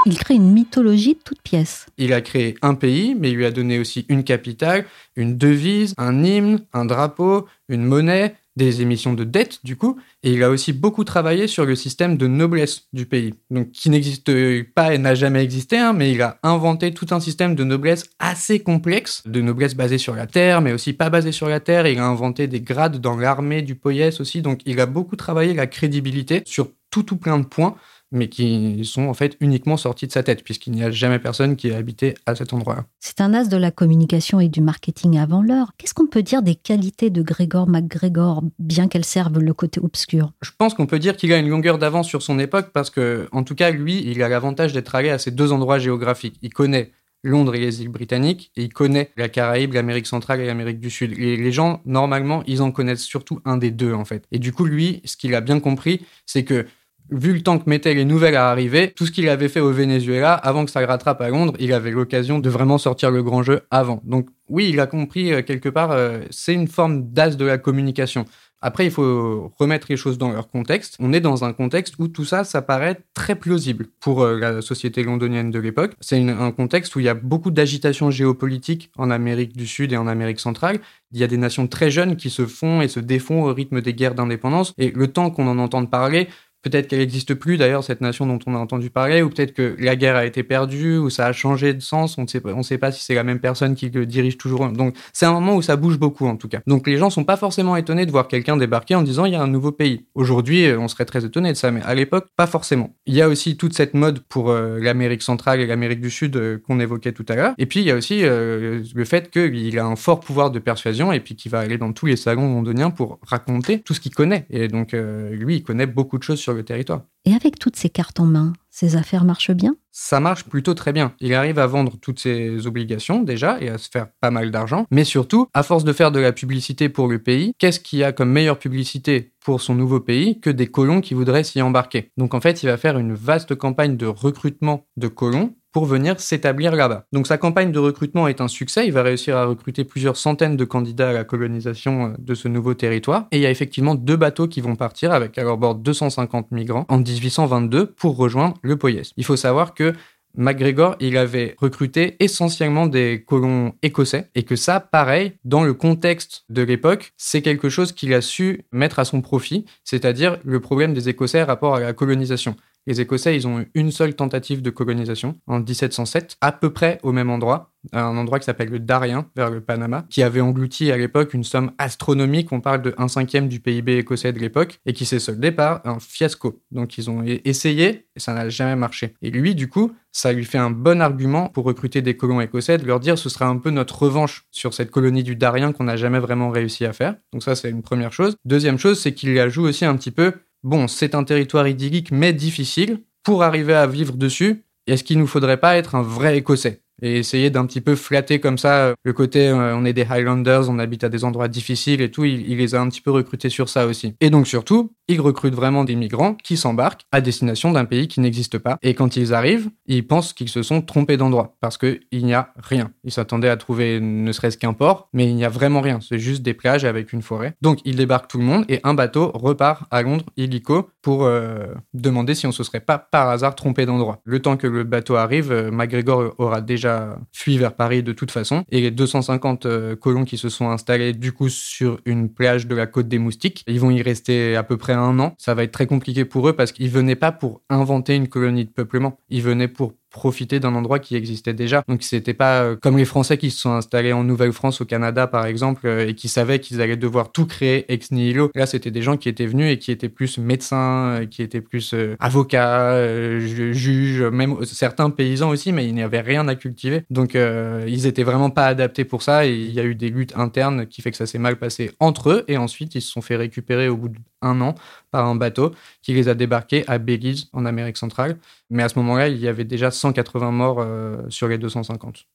Il 0.07 0.19
crée 0.19 0.35
une 0.35 0.53
mythologie 0.53 1.15
de 1.15 1.21
toutes 1.25 1.41
pièces. 1.41 1.87
Il 1.97 2.13
a 2.13 2.21
créé 2.21 2.57
un 2.61 2.75
pays, 2.75 3.15
mais 3.19 3.31
il 3.31 3.37
lui 3.37 3.47
a 3.47 3.51
donné 3.51 3.79
aussi 3.79 4.05
une 4.11 4.23
capitale, 4.23 4.85
une 5.17 5.39
devise, 5.39 5.95
un 5.97 6.23
hymne, 6.23 6.61
un 6.75 6.85
drapeau, 6.85 7.47
une 7.71 7.85
monnaie, 7.85 8.35
des 8.57 8.83
émissions 8.83 9.15
de 9.15 9.25
dette, 9.25 9.59
du 9.65 9.77
coup, 9.77 9.99
et 10.23 10.33
il 10.33 10.43
a 10.43 10.51
aussi 10.51 10.73
beaucoup 10.73 11.05
travaillé 11.05 11.47
sur 11.47 11.65
le 11.65 11.75
système 11.75 12.17
de 12.17 12.27
noblesse 12.27 12.83
du 12.93 13.07
pays, 13.07 13.35
donc 13.51 13.73
qui 13.73 13.91
n'existe 13.91 14.31
pas 14.75 14.95
et 14.95 14.99
n'a 14.99 15.15
jamais 15.15 15.43
existé, 15.43 15.77
hein, 15.77 15.93
mais 15.93 16.13
il 16.13 16.23
a 16.23 16.39
inventé 16.43 16.95
tout 16.95 17.07
un 17.11 17.21
système 17.21 17.55
de 17.55 17.65
noblesse 17.65 18.05
assez 18.19 18.61
complexe, 18.61 19.23
de 19.27 19.41
noblesse 19.41 19.75
basée 19.75 19.99
sur 19.99 20.15
la 20.15 20.27
terre, 20.27 20.61
mais 20.61 20.73
aussi 20.73 20.93
pas 20.93 21.11
basée 21.11 21.33
sur 21.33 21.49
la 21.49 21.61
terre. 21.61 21.87
Il 21.87 21.99
a 21.99 22.07
inventé 22.07 22.47
des 22.47 22.61
grades 22.61 23.01
dans 23.01 23.17
l'armée 23.17 23.63
du 23.63 23.75
Poyès 23.75 24.21
aussi, 24.21 24.43
donc 24.43 24.61
il 24.67 24.81
a 24.81 24.87
beaucoup 24.87 25.17
travaillé 25.17 25.55
la 25.55 25.67
crédibilité 25.67 26.43
sur 26.47 26.69
tout 26.91 27.03
tout 27.03 27.17
plein 27.17 27.41
de 27.41 27.47
points 27.47 27.75
mais 28.15 28.29
qui 28.29 28.85
sont 28.85 29.09
en 29.09 29.15
fait 29.15 29.37
uniquement 29.41 29.77
sortis 29.77 30.07
de 30.07 30.13
sa 30.13 30.23
tête, 30.23 30.43
puisqu'il 30.43 30.73
n'y 30.73 30.83
a 30.83 30.91
jamais 30.91 31.19
personne 31.19 31.57
qui 31.57 31.71
a 31.71 31.77
habité 31.77 32.15
à 32.25 32.35
cet 32.35 32.53
endroit-là. 32.53 32.87
C'est 33.01 33.21
un 33.21 33.35
as 33.35 33.49
de 33.49 33.57
la 33.57 33.71
communication 33.71 34.41
et 34.41 34.49
du 34.49 34.61
marketing 34.61 35.19
avant 35.19 35.43
l'heure. 35.43 35.73
Qu'est-ce 35.77 35.95
qu'on 35.95 36.07
peut 36.07 36.23
dire 36.23 36.43
des 36.43 36.55
qualités 36.55 37.11
de 37.11 37.23
Grégor 37.23 37.69
MacGregor, 37.69 38.43
bien 38.59 38.89
qu'elles 38.89 39.05
servent 39.05 39.41
le 39.41 39.53
côté 39.53 39.81
obscur? 39.81 40.33
Je 40.41 40.51
pense 40.57 40.75
qu'on 40.75 40.87
peut 40.87 40.99
dire 40.99 41.17
qu'il 41.17 41.33
a 41.33 41.39
une 41.39 41.49
longueur 41.49 41.79
d'avance 41.79 42.09
sur 42.09 42.23
son 42.23 42.39
époque, 42.39 42.71
parce 42.73 42.91
que, 42.91 43.29
en 43.33 43.43
tout 43.43 43.55
cas, 43.55 43.71
lui, 43.71 44.03
il 44.07 44.23
a 44.23 44.29
l'avantage 44.29 44.73
d'être 44.73 44.95
allé 44.95 45.11
à 45.11 45.19
ces 45.19 45.31
deux 45.31 45.53
endroits 45.53 45.79
géographiques. 45.79 46.39
Il 46.41 46.53
connaît 46.53 46.93
Londres 47.23 47.55
et 47.55 47.59
les 47.59 47.81
îles 47.81 47.89
britanniques, 47.89 48.53
et 48.55 48.63
il 48.63 48.73
connaît 48.73 49.11
la 49.17 49.29
Caraïbe, 49.29 49.73
l'Amérique 49.73 50.07
centrale 50.07 50.41
et 50.41 50.47
l'Amérique 50.47 50.79
du 50.79 50.91
Sud. 50.91 51.19
Et 51.19 51.37
les 51.37 51.53
gens, 51.53 51.81
normalement, 51.87 52.43
ils 52.47 52.61
en 52.61 52.71
connaissent 52.71 53.03
surtout 53.03 53.41
un 53.45 53.57
des 53.57 53.71
deux, 53.71 53.95
en 53.95 54.05
fait. 54.05 54.25
Et 54.31 54.39
du 54.39 54.53
coup, 54.53 54.67
lui, 54.67 55.01
ce 55.05 55.17
qu'il 55.17 55.35
a 55.35 55.41
bien 55.41 55.59
compris, 55.59 56.03
c'est 56.27 56.45
que 56.45 56.67
vu 57.11 57.33
le 57.33 57.43
temps 57.43 57.59
que 57.59 57.69
mettaient 57.69 57.95
les 57.95 58.05
nouvelles 58.05 58.37
à 58.37 58.51
arriver, 58.51 58.91
tout 58.91 59.07
ce 59.07 59.13
qu'il 59.13 59.29
avait 59.29 59.49
fait 59.49 59.61
au 59.61 59.73
Venezuela, 59.73 60.35
avant 60.35 60.65
que 60.65 60.71
ça 60.71 60.85
rattrape 60.87 61.21
à 61.21 61.29
Londres, 61.29 61.55
il 61.59 61.73
avait 61.73 61.91
l'occasion 61.91 62.39
de 62.39 62.49
vraiment 62.49 62.79
sortir 62.79 63.11
le 63.11 63.23
grand 63.23 63.43
jeu 63.43 63.63
avant. 63.71 64.01
Donc 64.05 64.29
oui, 64.49 64.71
il 64.71 64.81
a 64.81 64.87
compris 64.87 65.33
euh, 65.33 65.43
quelque 65.43 65.69
part, 65.69 65.93
euh, 65.93 66.21
c'est 66.31 66.55
une 66.55 66.69
forme 66.69 67.11
d'as 67.13 67.37
de 67.37 67.45
la 67.45 67.59
communication. 67.59 68.25
Après, 68.67 68.87
il 68.87 68.91
faut 68.91 69.53
remettre 69.59 69.89
les 69.91 69.99
choses 69.99 70.17
dans 70.17 70.33
leur 70.33 70.49
contexte. 70.49 70.97
On 70.99 71.13
est 71.13 71.21
dans 71.21 71.45
un 71.45 71.53
contexte 71.53 71.97
où 71.99 72.09
tout 72.09 72.25
ça, 72.25 72.45
ça 72.45 72.63
paraît 72.63 72.99
très 73.13 73.35
plausible 73.35 73.89
pour 74.01 74.23
euh, 74.23 74.39
la 74.39 74.63
société 74.63 75.03
londonienne 75.03 75.51
de 75.51 75.59
l'époque. 75.59 75.93
C'est 76.01 76.19
un 76.27 76.51
contexte 76.51 76.97
où 76.97 77.01
il 77.01 77.05
y 77.05 77.11
a 77.11 77.15
beaucoup 77.15 77.51
d'agitation 77.51 78.11
géopolitique 78.11 78.91
en 78.97 79.11
Amérique 79.11 79.55
du 79.55 79.67
Sud 79.67 79.93
et 79.93 79.99
en 79.99 80.07
Amérique 80.07 80.41
centrale. 80.41 80.79
Il 81.13 81.21
y 81.21 81.25
a 81.25 81.27
des 81.27 81.37
nations 81.37 81.67
très 81.67 81.91
jeunes 81.91 82.17
qui 82.17 82.31
se 82.31 82.47
font 82.47 82.81
et 82.81 82.89
se 82.89 83.01
défont 83.01 83.45
au 83.45 83.53
rythme 83.53 83.83
des 83.83 83.93
guerres 83.93 84.15
d'indépendance. 84.15 84.73
Et 84.79 84.93
le 84.93 85.09
temps 85.09 85.31
qu'on 85.31 85.47
en 85.47 85.59
entende 85.59 85.91
parler, 85.91 86.29
Peut-être 86.65 86.89
qu'elle 86.89 87.01
n'existe 87.01 87.35
plus 87.35 87.59
d'ailleurs, 87.59 87.85
cette 87.85 88.01
nation 88.01 88.27
dont 88.27 88.39
on 88.47 88.55
a 88.55 88.59
entendu 88.59 88.89
parler, 88.91 89.23
ou 89.23 89.29
peut-être 89.29 89.53
que 89.53 89.77
la 89.79 89.97
guerre 89.97 90.17
a 90.17 90.25
été 90.25 90.43
perdue, 90.43 90.97
ou 90.97 91.11
ça 91.11 91.27
a 91.27 91.33
changé 91.33 91.75
de 91.75 91.81
sens, 91.81 92.17
on 92.19 92.23
ne 92.23 92.63
sait 92.63 92.79
pas, 92.79 92.91
si 92.91 93.05
c'est 93.05 93.15
la 93.15 93.23
même 93.23 93.39
personne 93.39 93.75
qui 93.75 93.91
le 93.91 94.07
dirige 94.07 94.39
toujours. 94.39 94.67
Donc 94.71 94.97
c'est 95.13 95.27
un 95.27 95.33
moment 95.33 95.57
où 95.57 95.63
ça 95.63 95.77
bouge 95.77 95.99
beaucoup 95.99 96.27
en 96.27 96.37
tout 96.37 96.49
cas. 96.49 96.61
Donc 96.67 96.87
les 96.87 96.97
gens 96.97 97.11
sont 97.11 97.25
pas 97.25 97.37
forcément 97.37 97.77
étonnés 97.77 98.07
de 98.07 98.11
voir 98.11 98.29
quelqu'un 98.29 98.57
débarquer 98.57 98.95
en 98.95 99.03
disant 99.03 99.27
il 99.27 99.33
y 99.33 99.37
a 99.37 99.43
un 99.43 99.47
nouveau 99.47 99.73
pays. 99.73 100.07
Aujourd'hui, 100.15 100.67
euh, 100.67 100.79
on 100.79 100.89
serait 100.89 101.05
très 101.05 101.25
étonné 101.25 101.51
de 101.51 101.57
ça, 101.57 101.71
mais 101.71 101.83
à 101.83 101.95
l'époque, 101.95 102.29
pas 102.37 102.47
forcément. 102.47 102.95
Il 103.07 103.15
y 103.15 103.23
a 103.23 103.29
aussi 103.29 103.57
toute 103.57 103.75
cette 103.75 103.95
mode 103.95 104.21
pour 104.21 104.51
euh, 104.51 104.79
l'Amérique 104.81 105.23
centrale 105.23 105.61
et 105.61 105.67
l'Amérique 105.67 106.01
du 106.01 106.11
Sud 106.11 106.37
euh, 106.37 106.59
qu'on 106.67 106.81
évoquait 106.81 107.13
tout 107.13 107.27
à 107.29 107.35
l'heure. 107.35 107.55
Et 107.59 107.67
puis 107.67 107.81
il 107.81 107.87
y 107.87 107.91
a 107.91 107.97
aussi 107.97 108.23
le 108.23 109.05
fait 109.05 109.31
qu'il 109.31 109.79
a 109.79 109.85
un 109.85 109.97
fort 109.97 110.21
pouvoir 110.21 110.51
de 110.51 110.59
persuasion 110.59 111.13
et 111.13 111.21
puis 111.21 111.37
qu'il 111.37 111.51
va 111.51 111.61
aller 111.61 111.79
dans 111.79 111.93
tous 111.93 112.07
les 112.07 112.17
salons 112.17 112.55
londoniens 112.55 112.91
pour 112.91 113.19
raconter 113.23 113.81
tout 113.81 113.93
ce 113.93 114.01
qu'il 114.01 114.15
connaît. 114.15 114.47
Et 114.51 114.69
donc 114.69 114.93
lui, 114.93 115.57
il 115.57 115.63
connaît 115.63 115.87
beaucoup 115.87 116.19
de 116.19 116.23
choses 116.23 116.39
sur 116.39 116.54
le 116.55 116.65
territoire. 116.65 117.03
Et 117.25 117.33
avec 117.33 117.59
toutes 117.59 117.77
ces 117.77 117.89
cartes 117.89 118.21
en 118.21 118.27
main, 118.27 118.53
ces 118.71 118.97
affaires 118.97 119.25
marchent 119.25 119.53
bien? 119.53 119.77
Ça 119.91 120.21
marche 120.21 120.45
plutôt 120.45 120.75
très 120.75 120.93
bien. 120.93 121.15
Il 121.21 121.33
arrive 121.35 121.59
à 121.59 121.67
vendre 121.67 121.97
toutes 122.01 122.19
ses 122.19 122.67
obligations 122.67 123.23
déjà 123.23 123.61
et 123.61 123.69
à 123.69 123.79
se 123.79 123.89
faire 123.89 124.09
pas 124.21 124.31
mal 124.31 124.51
d'argent. 124.51 124.87
Mais 124.91 125.05
surtout, 125.05 125.49
à 125.55 125.63
force 125.63 125.85
de 125.85 125.93
faire 125.93 126.13
de 126.13 126.19
la 126.19 126.33
publicité 126.33 126.89
pour 126.89 127.09
le 127.09 127.23
pays, 127.23 127.55
qu'est-ce 127.59 127.81
qu'il 127.81 128.01
y 128.01 128.05
a 128.05 128.13
comme 128.13 128.31
meilleure 128.31 128.59
publicité 128.59 129.33
pour 129.43 129.61
son 129.61 129.75
nouveau 129.75 130.01
pays 130.01 130.41
que 130.41 130.51
des 130.51 130.67
colons 130.67 131.01
qui 131.01 131.15
voudraient 131.15 131.45
s'y 131.45 131.63
embarquer? 131.63 132.11
Donc 132.17 132.35
en 132.35 132.41
fait, 132.41 132.63
il 132.63 132.67
va 132.67 132.77
faire 132.77 132.99
une 132.99 133.15
vaste 133.15 133.55
campagne 133.55 133.97
de 133.97 134.07
recrutement 134.07 134.87
de 134.97 135.09
colons 135.09 135.55
pour 135.75 135.85
venir 135.85 136.21
s'établir 136.21 136.75
là-bas. 136.75 137.05
Donc 137.13 137.27
sa 137.27 137.37
campagne 137.37 137.73
de 137.73 137.79
recrutement 137.81 138.29
est 138.29 138.41
un 138.41 138.49
succès, 138.49 138.87
il 138.87 138.93
va 138.93 139.03
réussir 139.03 139.37
à 139.37 139.45
recruter 139.45 139.85
plusieurs 139.85 140.17
centaines 140.17 140.57
de 140.57 140.65
candidats 140.65 141.11
à 141.11 141.13
la 141.13 141.25
colonisation 141.25 142.07
euh, 142.07 142.15
de 142.17 142.35
ce 142.35 142.47
nouveau 142.49 142.75
territoire, 142.75 143.27
et 143.33 143.39
il 143.39 143.43
y 143.43 143.47
a 143.47 143.51
effectivement 143.51 143.97
deux 143.97 144.17
bateaux 144.17 144.47
qui 144.47 144.61
vont 144.61 144.77
partir 144.77 145.13
avec 145.13 145.37
à 145.37 145.43
leur 145.43 145.59
bord 145.59 145.75
250 145.75 146.53
migrants 146.53 146.87
en 146.89 146.99
1822 146.99 147.87
pour 147.87 148.17
rejoindre 148.17 148.55
le 148.63 148.77
Poyès. 148.77 149.11
Il 149.17 149.25
faut 149.25 149.37
savoir 149.37 149.75
que 149.75 149.93
MacGregor, 150.37 150.97
il 151.01 151.17
avait 151.17 151.55
recruté 151.59 152.17
essentiellement 152.21 152.87
des 152.87 153.25
colons 153.27 153.73
écossais 153.83 154.31
et 154.35 154.43
que 154.43 154.57
ça, 154.57 154.81
pareil, 154.81 155.33
dans 155.45 155.63
le 155.63 155.75
contexte 155.75 156.45
de 156.51 156.63
l'époque, 156.63 157.13
c'est 157.17 157.43
quelque 157.43 157.69
chose 157.69 157.93
qu'il 157.93 158.13
a 158.15 158.21
su 158.21 158.63
mettre 158.73 158.99
à 158.99 159.05
son 159.05 159.21
profit, 159.21 159.65
c'est-à-dire 159.85 160.39
le 160.45 160.61
problème 160.61 160.95
des 160.95 161.09
Écossais 161.09 161.43
rapport 161.43 161.77
à 161.77 161.81
la 161.81 161.93
colonisation. 161.93 162.57
Les 162.87 163.01
Écossais, 163.01 163.35
ils 163.35 163.47
ont 163.47 163.61
eu 163.61 163.71
une 163.75 163.91
seule 163.91 164.15
tentative 164.15 164.61
de 164.61 164.71
colonisation 164.71 165.39
en 165.47 165.61
1707, 165.61 166.37
à 166.41 166.53
peu 166.53 166.71
près 166.71 166.99
au 167.03 167.13
même 167.13 167.31
endroit, 167.31 167.73
un 167.93 168.17
endroit 168.17 168.39
qui 168.39 168.45
s'appelle 168.45 168.69
le 168.69 168.79
Darien, 168.79 169.27
vers 169.37 169.51
le 169.51 169.61
Panama, 169.61 170.07
qui 170.11 170.23
avait 170.23 170.41
englouti 170.41 170.91
à 170.91 170.97
l'époque 170.97 171.35
une 171.35 171.45
somme 171.45 171.73
astronomique, 171.79 172.53
on 172.53 172.61
parle 172.61 172.83
de 172.83 172.95
1 172.99 173.09
cinquième 173.09 173.49
du 173.49 173.61
PIB 173.61 173.99
écossais 173.99 174.33
de 174.33 174.39
l'époque, 174.39 174.81
et 174.85 174.93
qui 174.93 175.07
s'est 175.07 175.19
soldé 175.19 175.51
par 175.51 175.81
un 175.87 175.99
fiasco. 175.99 176.63
Donc 176.71 176.99
ils 176.99 177.11
ont 177.11 177.23
essayé, 177.23 178.07
et 178.17 178.21
ça 178.21 178.35
n'a 178.35 178.49
jamais 178.49 178.77
marché. 178.77 179.15
Et 179.23 179.31
lui, 179.31 179.55
du 179.55 179.69
coup, 179.69 179.93
ça 180.13 180.33
lui 180.33 180.45
fait 180.45 180.59
un 180.59 180.71
bon 180.71 181.01
argument 181.01 181.49
pour 181.49 181.65
recruter 181.65 182.03
des 182.03 182.17
colons 182.17 182.41
écossais, 182.41 182.79
de 182.79 182.87
leur 182.87 183.01
dire 183.01 183.19
ce 183.19 183.29
sera 183.29 183.47
un 183.47 183.57
peu 183.57 183.71
notre 183.71 184.03
revanche 184.03 184.47
sur 184.51 184.75
cette 184.75 184.91
colonie 184.91 185.23
du 185.23 185.37
Darien 185.37 185.73
qu'on 185.73 185.85
n'a 185.85 185.97
jamais 185.97 186.19
vraiment 186.19 186.51
réussi 186.51 186.85
à 186.85 186.93
faire. 186.93 187.17
Donc 187.33 187.43
ça, 187.43 187.55
c'est 187.55 187.71
une 187.71 187.83
première 187.83 188.13
chose. 188.13 188.37
Deuxième 188.45 188.79
chose, 188.79 189.01
c'est 189.01 189.15
qu'il 189.15 189.33
y 189.33 189.41
ajoute 189.41 189.65
aussi 189.65 189.85
un 189.85 189.97
petit 189.97 190.11
peu, 190.11 190.35
bon, 190.65 190.89
c'est 190.89 191.15
un 191.15 191.25
territoire 191.25 191.69
idyllique, 191.69 192.11
mais 192.11 192.33
difficile. 192.33 193.05
Pour 193.23 193.43
arriver 193.43 193.75
à 193.75 193.87
vivre 193.87 194.17
dessus, 194.17 194.65
est-ce 194.87 195.05
qu'il 195.05 195.19
nous 195.19 195.27
faudrait 195.27 195.61
pas 195.61 195.77
être 195.77 195.95
un 195.95 196.03
vrai 196.03 196.37
Écossais? 196.37 196.84
Et 197.05 197.19
essayer 197.19 197.51
d'un 197.51 197.67
petit 197.67 197.83
peu 197.83 197.95
flatter 197.97 198.41
comme 198.41 198.57
ça 198.57 198.77
euh, 198.77 198.95
le 199.05 199.13
côté 199.13 199.49
euh, 199.49 199.77
on 199.77 199.85
est 199.85 199.93
des 199.93 200.07
Highlanders, 200.09 200.71
on 200.71 200.79
habite 200.79 201.05
à 201.05 201.11
des 201.11 201.25
endroits 201.25 201.49
difficiles 201.49 202.01
et 202.01 202.11
tout, 202.11 202.25
il, 202.25 202.57
les 202.57 202.75
a 202.75 202.81
un 202.81 202.89
petit 202.89 203.03
peu 203.03 203.11
recrutés 203.11 203.51
sur 203.51 203.69
ça 203.69 203.87
aussi. 203.87 204.15
Et 204.21 204.31
donc 204.31 204.47
surtout, 204.47 204.93
il 205.07 205.21
recrute 205.21 205.55
vraiment 205.55 205.85
des 205.85 205.97
migrants 205.97 206.35
qui 206.35 206.57
s'embarquent 206.57 207.03
à 207.13 207.21
destination 207.21 207.73
d'un 207.73 207.85
pays 207.85 208.09
qui 208.09 208.21
n'existe 208.21 208.57
pas. 208.57 208.79
Et 208.83 208.95
quand 208.95 209.17
ils 209.17 209.35
arrivent, 209.35 209.69
ils 209.87 210.07
pensent 210.07 210.33
qu'ils 210.33 210.49
se 210.49 210.63
sont 210.63 210.81
trompés 210.81 211.19
d'endroit 211.19 211.57
parce 211.61 211.77
qu'il 211.77 212.01
n'y 212.13 212.33
a 212.33 212.55
rien. 212.57 212.91
Ils 213.05 213.13
s'attendaient 213.13 213.51
à 213.51 213.59
trouver 213.59 214.01
ne 214.01 214.33
serait-ce 214.33 214.57
qu'un 214.57 214.73
port, 214.73 215.09
mais 215.13 215.29
il 215.29 215.35
n'y 215.35 215.45
a 215.45 215.51
vraiment 215.51 215.83
rien. 215.83 215.99
C'est 216.01 216.19
juste 216.19 216.43
des 216.43 216.55
plages 216.55 216.87
avec 216.87 217.13
une 217.13 217.21
forêt. 217.21 217.55
Donc 217.61 217.81
ils 217.85 217.97
débarquent 217.97 218.29
tout 218.29 218.39
le 218.39 218.45
monde 218.45 218.65
et 218.71 218.81
un 218.83 218.95
bateau 218.95 219.31
repart 219.35 219.83
à 219.91 220.01
Londres 220.01 220.25
illico 220.39 220.89
pour 221.03 221.25
euh, 221.25 221.67
demander 221.93 222.35
si 222.35 222.47
on 222.47 222.53
se 222.53 222.65
serait 222.65 222.81
pas 222.81 222.97
par 222.97 223.29
hasard 223.29 223.55
trompé 223.55 223.85
d'endroit. 223.85 224.21
Le 224.25 224.41
temps 224.41 224.57
que 224.57 224.67
le 224.67 224.85
bateau 224.85 225.17
arrive, 225.17 225.53
MacGregor 225.71 226.35
aura 226.39 226.63
déjà 226.63 226.94
fui 227.33 227.59
vers 227.59 227.75
Paris 227.75 228.03
de 228.03 228.13
toute 228.13 228.31
façon. 228.31 228.65
Et 228.71 228.81
les 228.81 228.91
250 228.91 229.67
euh, 229.67 229.97
colons 229.97 230.25
qui 230.25 230.39
se 230.39 230.49
sont 230.49 230.71
installés 230.71 231.13
du 231.13 231.33
coup 231.33 231.49
sur 231.49 232.01
une 232.05 232.33
plage 232.33 232.67
de 232.67 232.75
la 232.75 232.87
côte 232.87 233.09
des 233.09 233.19
Moustiques, 233.19 233.65
ils 233.67 233.81
vont 233.81 233.91
y 233.91 234.03
rester 234.03 234.57
à 234.57 234.63
peu 234.63 234.77
près 234.77 234.93
un 234.93 235.19
an. 235.19 235.35
Ça 235.39 235.55
va 235.55 235.63
être 235.63 235.73
très 235.73 235.87
compliqué 235.87 236.25
pour 236.25 236.49
eux 236.49 236.55
parce 236.55 236.73
qu'ils 236.73 236.91
venaient 236.91 237.17
pas 237.17 237.33
pour 237.33 237.63
inventer 237.69 238.15
une 238.15 238.29
colonie 238.29 238.65
de 238.65 238.71
peuplement. 238.71 239.19
Ils 239.29 239.43
venaient 239.43 239.69
pour 239.69 239.95
profiter 240.15 240.61
d'un 240.61 240.77
endroit 240.77 241.01
qui 241.01 241.17
existait 241.17 241.55
déjà. 241.55 241.83
Donc 241.89 242.05
c'était 242.05 242.35
pas 242.35 242.63
euh, 242.63 242.77
comme 242.81 242.97
les 242.97 243.05
Français 243.05 243.37
qui 243.37 243.51
se 243.51 243.61
sont 243.61 243.73
installés 243.73 244.13
en 244.13 244.23
Nouvelle-France 244.23 244.81
au 244.81 244.85
Canada 244.85 245.27
par 245.27 245.45
exemple 245.45 245.89
euh, 245.89 246.07
et 246.07 246.15
qui 246.15 246.29
savaient 246.29 246.61
qu'ils 246.61 246.81
allaient 246.81 246.97
devoir 246.97 247.33
tout 247.33 247.47
créer 247.47 247.93
ex 247.93 248.13
nihilo. 248.13 248.51
Là 248.55 248.67
c'était 248.67 248.93
des 248.93 249.03
gens 249.03 249.17
qui 249.17 249.29
étaient 249.29 249.45
venus 249.47 249.73
et 249.73 249.79
qui 249.79 249.91
étaient 249.91 250.09
plus 250.09 250.39
médecins, 250.39 251.09
euh, 251.09 251.27
qui 251.27 251.43
étaient 251.43 251.61
plus 251.61 251.95
avocats, 252.21 252.97
juges, 253.41 254.23
même 254.23 254.65
certains 254.65 255.11
paysans 255.11 255.51
aussi, 255.51 255.73
mais 255.73 255.85
il 255.85 255.95
n'y 255.95 256.03
avait 256.03 256.21
rien 256.21 256.47
à 256.47 256.55
cultiver. 256.55 257.03
Donc 257.11 257.35
ils 257.35 258.07
étaient 258.07 258.23
vraiment 258.23 258.51
pas 258.51 258.67
adaptés 258.67 259.05
pour 259.05 259.23
ça 259.23 259.47
et 259.47 259.53
il 259.53 259.73
y 259.73 259.81
a 259.81 259.85
eu 259.85 259.97
des 259.97 260.11
luttes 260.11 260.37
internes 260.37 260.87
qui 260.87 261.03
fait 261.03 261.11
que 261.11 261.17
ça 261.17 261.27
s'est 261.27 261.39
mal 261.39 261.57
passé 261.57 261.91
entre 261.99 262.31
eux 262.31 262.45
et 262.47 262.57
ensuite 262.57 262.95
ils 262.95 263.03
se 263.03 263.11
sont 263.11 263.21
fait 263.21 263.37
récupérer 263.37 263.89
au 263.89 263.97
bout 263.97 264.11
d'un 264.43 264.61
an 264.61 264.75
par 265.11 265.27
un 265.27 265.35
bateau 265.35 265.73
qui 266.03 266.13
les 266.13 266.29
a 266.29 266.35
débarqués 266.35 266.85
à 266.87 266.99
Belize 266.99 267.47
en 267.53 267.67
Amérique 267.67 267.97
centrale. 267.97 268.37
Mais 268.71 268.83
à 268.83 268.89
ce 268.89 268.99
moment-là, 268.99 269.29
il 269.29 269.39
y 269.39 269.49
avait 269.49 269.65
déjà 269.65 269.91
180 270.05 270.51
morts 270.51 270.81
euh, 270.81 271.17
sur 271.31 271.49
les 271.49 271.57
250. 271.57 272.27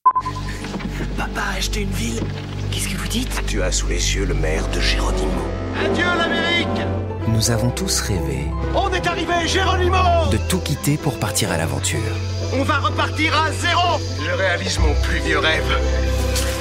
Papa 1.16 1.40
a 1.40 1.56
acheté 1.56 1.82
une 1.82 1.90
ville. 1.90 2.20
Qu'est-ce 2.72 2.88
que 2.88 2.96
vous 2.96 3.06
dites? 3.06 3.42
Tu 3.46 3.62
as 3.62 3.70
sous 3.70 3.86
les 3.86 4.16
yeux 4.16 4.24
le 4.24 4.34
maire 4.34 4.66
de 4.74 4.80
Géronimo. 4.80 5.44
Adieu 5.78 6.04
l'Amérique 6.04 6.66
Nous 7.28 7.52
avons 7.52 7.70
tous 7.70 8.00
rêvé. 8.00 8.48
On 8.74 8.90
est 8.92 9.06
arrivé, 9.06 9.46
Géronimo 9.46 9.98
De 10.32 10.38
tout 10.48 10.58
quitter 10.58 10.96
pour 10.96 11.16
partir 11.20 11.52
à 11.52 11.58
l'aventure. 11.58 12.00
On 12.58 12.64
va 12.64 12.78
repartir 12.78 13.40
à 13.40 13.52
zéro 13.52 14.00
Je 14.20 14.32
réalise 14.32 14.80
mon 14.80 14.92
plus 15.02 15.20
vieux 15.20 15.38
rêve. 15.38 15.72